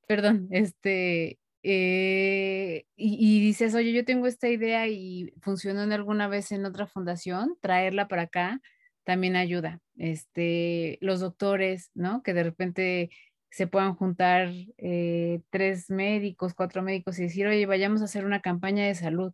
[0.08, 6.52] perdón, este, eh, y, dices, oye, yo tengo esta idea y funcionó en alguna vez
[6.52, 8.62] en otra fundación, traerla para acá
[9.04, 9.80] también ayuda.
[9.98, 12.24] Este, los doctores, ¿no?
[12.24, 13.10] Que de repente
[13.52, 18.42] se puedan juntar eh, tres médicos, cuatro médicos y decir, oye, vayamos a hacer una
[18.42, 19.34] campaña de salud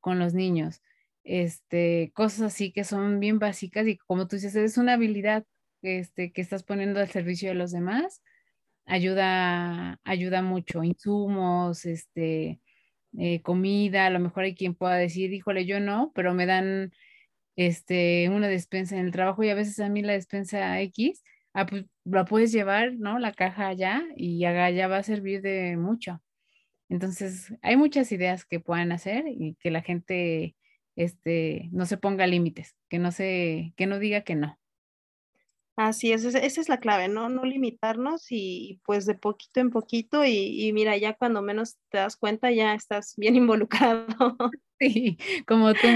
[0.00, 0.82] con los niños.
[1.24, 5.44] Este, cosas así que son bien básicas y como tú dices, es una habilidad
[5.82, 8.22] este, que estás poniendo al servicio de los demás
[8.90, 12.60] ayuda, ayuda mucho, insumos, este,
[13.18, 16.92] eh, comida, a lo mejor hay quien pueda decir, híjole, yo no, pero me dan
[17.66, 21.66] este, una despensa en el trabajo y a veces a mí la despensa X, ah,
[21.66, 23.18] pues la puedes llevar, ¿no?
[23.18, 26.22] La caja allá y allá va a servir de mucho.
[26.88, 30.56] Entonces, hay muchas ideas que puedan hacer y que la gente
[30.96, 34.58] este, no se ponga límites, que no se, que no diga que no.
[35.76, 37.28] Así es, esa es la clave, ¿no?
[37.28, 42.16] No limitarnos y pues de poquito en poquito y, mira, ya cuando menos te das
[42.16, 44.06] cuenta ya estás bien involucrado.
[44.78, 45.88] Sí, como tú.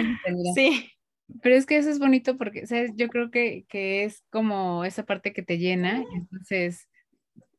[0.55, 0.94] Sí.
[1.43, 2.93] Pero es que eso es bonito porque, ¿sabes?
[2.97, 6.89] Yo creo que, que es como esa parte que te llena, entonces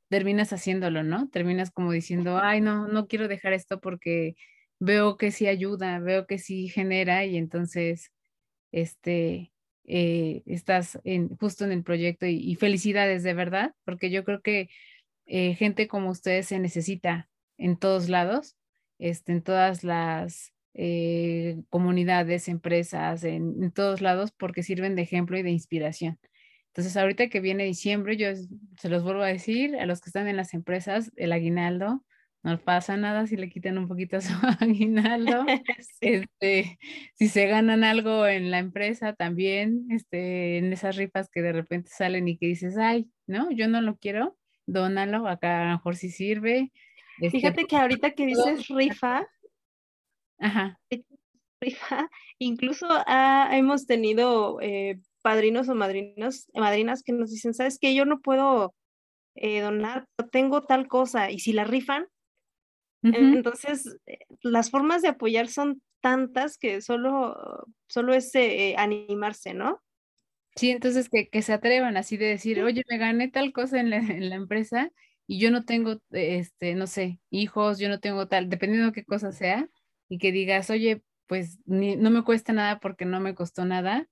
[0.10, 1.30] terminas haciéndolo, ¿no?
[1.30, 4.36] Terminas como diciendo, ay, no, no quiero dejar esto porque
[4.80, 8.12] veo que sí ayuda, veo que sí genera y entonces,
[8.72, 9.52] este,
[9.86, 14.70] eh, estás en, justo en el proyecto y, felicidades de verdad, porque yo creo que
[15.26, 18.56] eh, gente como ustedes se necesita en todos lados,
[19.00, 25.38] este, en todas las eh, comunidades, empresas, en, en, todos lados, porque sirven de ejemplo
[25.38, 26.20] y de inspiración.
[26.68, 28.28] Entonces, ahorita que viene diciembre, yo
[28.78, 32.04] se los vuelvo a decir a los que están en las empresas, el aguinaldo,
[32.46, 35.46] no pasa nada si le quitan un poquito su aguinaldo.
[36.02, 36.78] este,
[37.16, 41.90] si se ganan algo en la empresa también, este, en esas rifas que de repente
[41.92, 45.96] salen y que dices, ay, no, yo no lo quiero, dónalo, acá a lo mejor
[45.96, 46.72] sí sirve.
[47.20, 49.26] Este, Fíjate que ahorita que dices rifa,
[50.40, 50.80] Ajá.
[52.40, 58.06] incluso ah, hemos tenido eh, padrinos o madrinos, madrinas que nos dicen, sabes que yo
[58.06, 58.76] no puedo
[59.36, 62.08] eh, donar, tengo tal cosa, y si la rifan,
[63.14, 69.80] entonces, eh, las formas de apoyar son tantas que solo, solo es eh, animarse, ¿no?
[70.56, 73.90] Sí, entonces que, que, se atrevan así de decir, oye, me gané tal cosa en
[73.90, 74.90] la, en la, empresa
[75.28, 79.04] y yo no tengo, este, no sé, hijos, yo no tengo tal, dependiendo de qué
[79.04, 79.68] cosa sea,
[80.10, 84.08] y que digas, oye, pues ni, no me cuesta nada porque no me costó nada,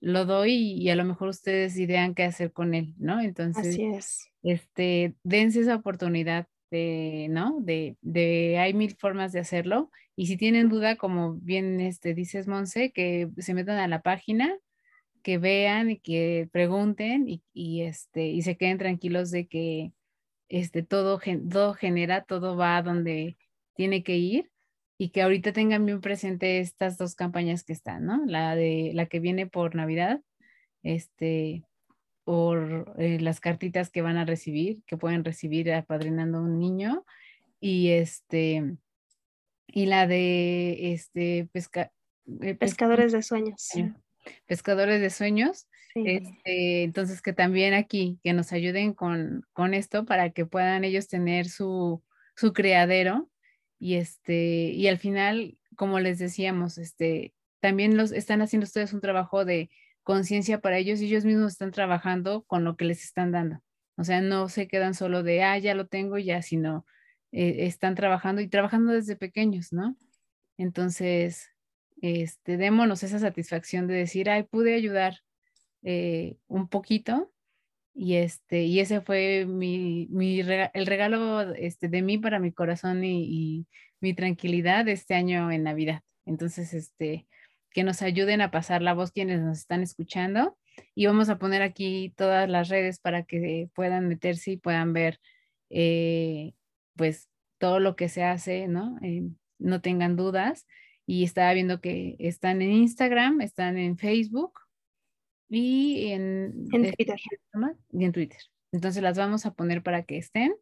[0.00, 3.20] lo doy y, a lo mejor ustedes idean qué hacer con él, ¿no?
[3.20, 4.30] Entonces, Así es.
[4.42, 7.58] este, dense esa oportunidad de, ¿no?
[7.60, 9.90] De, de, hay mil formas de hacerlo.
[10.14, 14.56] Y si tienen duda, como bien este, dices, Monse, que se metan a la página,
[15.22, 19.92] que vean y que pregunten y, y, este, y se queden tranquilos de que
[20.48, 21.20] este, todo,
[21.50, 23.36] todo genera, todo va donde
[23.74, 24.50] tiene que ir
[24.98, 28.26] y que ahorita tengan bien presente estas dos campañas que están, ¿no?
[28.26, 30.20] La de la que viene por Navidad,
[30.82, 31.62] este,
[32.24, 37.04] por eh, las cartitas que van a recibir, que pueden recibir apadrinando a un niño,
[37.60, 38.76] y este,
[39.68, 41.92] y la de este pesca,
[42.42, 43.70] eh, pescadores de sueños.
[44.46, 45.68] Pescadores de sueños.
[45.94, 51.08] Este, entonces que también aquí, que nos ayuden con, con esto para que puedan ellos
[51.08, 52.04] tener su,
[52.36, 53.28] su criadero
[53.78, 59.00] y este, y al final, como les decíamos, este, también los están haciendo ustedes un
[59.00, 59.70] trabajo de
[60.02, 63.60] conciencia para ellos y ellos mismos están trabajando con lo que les están dando.
[63.96, 66.86] O sea, no se quedan solo de, ah, ya lo tengo ya, sino
[67.32, 69.96] eh, están trabajando y trabajando desde pequeños, ¿no?
[70.56, 71.50] Entonces,
[72.00, 75.20] este, démonos esa satisfacción de decir, ay, pude ayudar
[75.82, 77.32] eh, un poquito
[78.00, 83.02] y este y ese fue mi, mi el regalo este, de mí para mi corazón
[83.04, 83.66] y, y,
[84.00, 86.02] mi tranquilidad este año en Navidad.
[86.24, 87.26] Entonces, este,
[87.72, 90.56] que nos ayuden a pasar la voz quienes nos están escuchando
[90.94, 95.18] y vamos a poner aquí todas las redes para que puedan meterse y puedan ver
[95.70, 96.52] eh,
[96.94, 97.28] pues
[97.58, 98.96] todo lo que se hace, ¿no?
[99.02, 99.24] Eh,
[99.58, 100.68] no tengan dudas.
[101.04, 104.52] Y estaba viendo que están en Instagram, están en Facebook,
[105.48, 107.16] y en, en Twitter.
[107.92, 108.38] Y en Twitter.
[108.72, 110.54] Entonces las vamos a poner para que estén.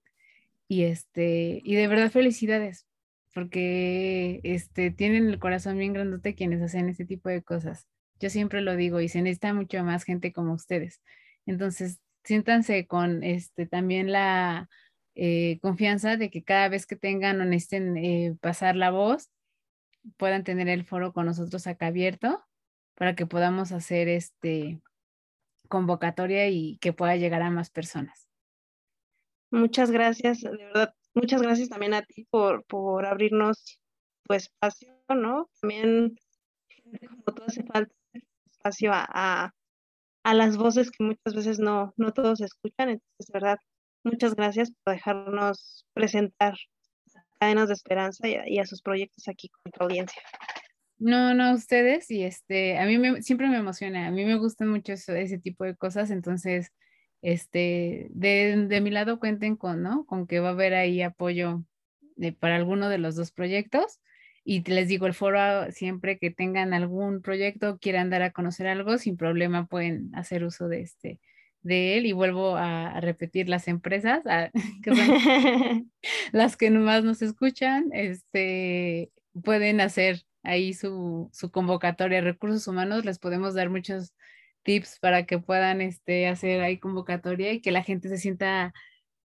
[0.69, 2.87] Y este, y de verdad felicidades,
[3.33, 7.87] porque este, tienen el corazón bien grandote quienes hacen este tipo de cosas.
[8.19, 11.03] Yo siempre lo digo y se necesita mucho más gente como ustedes.
[11.45, 14.69] Entonces, siéntanse con este, también la
[15.15, 19.31] eh, confianza de que cada vez que tengan o necesiten eh, pasar la voz,
[20.17, 22.45] puedan tener el foro con nosotros acá abierto
[22.97, 24.81] para que podamos hacer este
[25.69, 28.29] convocatoria y que pueda llegar a más personas.
[29.51, 33.79] Muchas gracias, de verdad, muchas gracias también a ti por, por abrirnos
[34.25, 35.49] tu espacio, ¿no?
[35.61, 36.17] También,
[37.09, 37.95] como todo hace falta
[38.47, 39.53] espacio a,
[40.25, 43.59] a, las voces que muchas veces no, no todos escuchan, entonces, de verdad,
[44.03, 46.55] muchas gracias por dejarnos presentar
[47.39, 50.23] cadenas de esperanza y y a sus proyectos aquí con tu audiencia.
[50.99, 54.69] No, no, ustedes, y este, a mí me, siempre me emociona, a mí me gustan
[54.69, 56.73] mucho ese tipo de cosas, entonces,
[57.23, 60.07] este, de, de, mi lado cuenten con, ¿no?
[60.07, 61.65] Con que va a haber ahí apoyo
[62.39, 64.01] para alguno de los dos proyectos.
[64.45, 68.97] Y les digo, el foro, siempre que tengan algún proyecto, quieran dar a conocer algo,
[68.97, 71.21] sin problema pueden hacer uso de este,
[71.63, 74.23] de él y vuelvo a, repetir las empresas,
[74.85, 75.91] que son
[76.33, 79.11] las que nomás nos escuchan, este,
[79.43, 82.21] pueden hacer ahí su, su convocatoria.
[82.21, 84.15] Recursos humanos les podemos dar muchos
[84.63, 88.73] tips para que puedan este, hacer ahí convocatoria y que la gente se sienta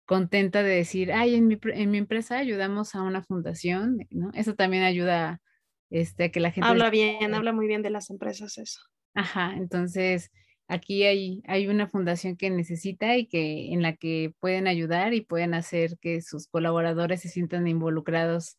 [0.06, 4.30] contenta de decir, ay, en mi, en mi empresa ayudamos a una fundación, ¿no?
[4.32, 5.42] Eso también ayuda
[5.90, 6.66] este, a que la gente...
[6.66, 8.80] Habla bien, habla muy bien de las empresas eso.
[9.14, 10.30] Ajá, entonces
[10.66, 15.22] aquí hay, hay una fundación que necesita y que en la que pueden ayudar y
[15.22, 18.58] pueden hacer que sus colaboradores se sientan involucrados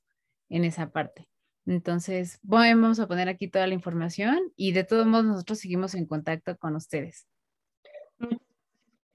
[0.49, 1.28] en esa parte.
[1.69, 6.07] Entonces, vamos a poner aquí toda la información y de todos modos nosotros seguimos en
[6.07, 7.27] contacto con ustedes.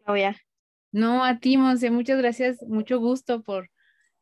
[0.04, 0.36] Claudia.
[0.92, 3.70] No, a ti, Monse, muchas gracias, mucho gusto por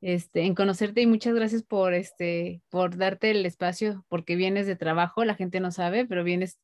[0.00, 4.76] este, en conocerte y muchas gracias por este, por darte el espacio, porque vienes de
[4.76, 6.58] trabajo, la gente no sabe, pero vienes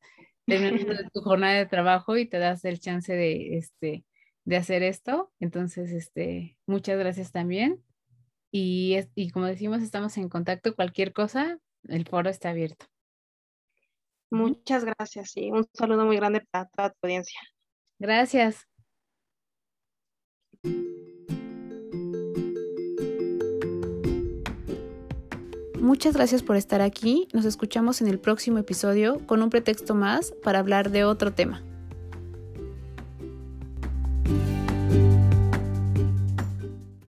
[0.46, 4.06] terminando tu jornada de trabajo y te das el chance de, este,
[4.46, 5.30] de hacer esto.
[5.38, 7.84] Entonces, este, muchas gracias también.
[8.50, 10.74] Y, y como decimos, estamos en contacto.
[10.74, 12.86] Cualquier cosa, el foro está abierto.
[14.30, 17.40] Muchas gracias y un saludo muy grande para toda tu audiencia.
[17.98, 18.66] Gracias.
[25.80, 27.28] Muchas gracias por estar aquí.
[27.32, 31.62] Nos escuchamos en el próximo episodio con un pretexto más para hablar de otro tema.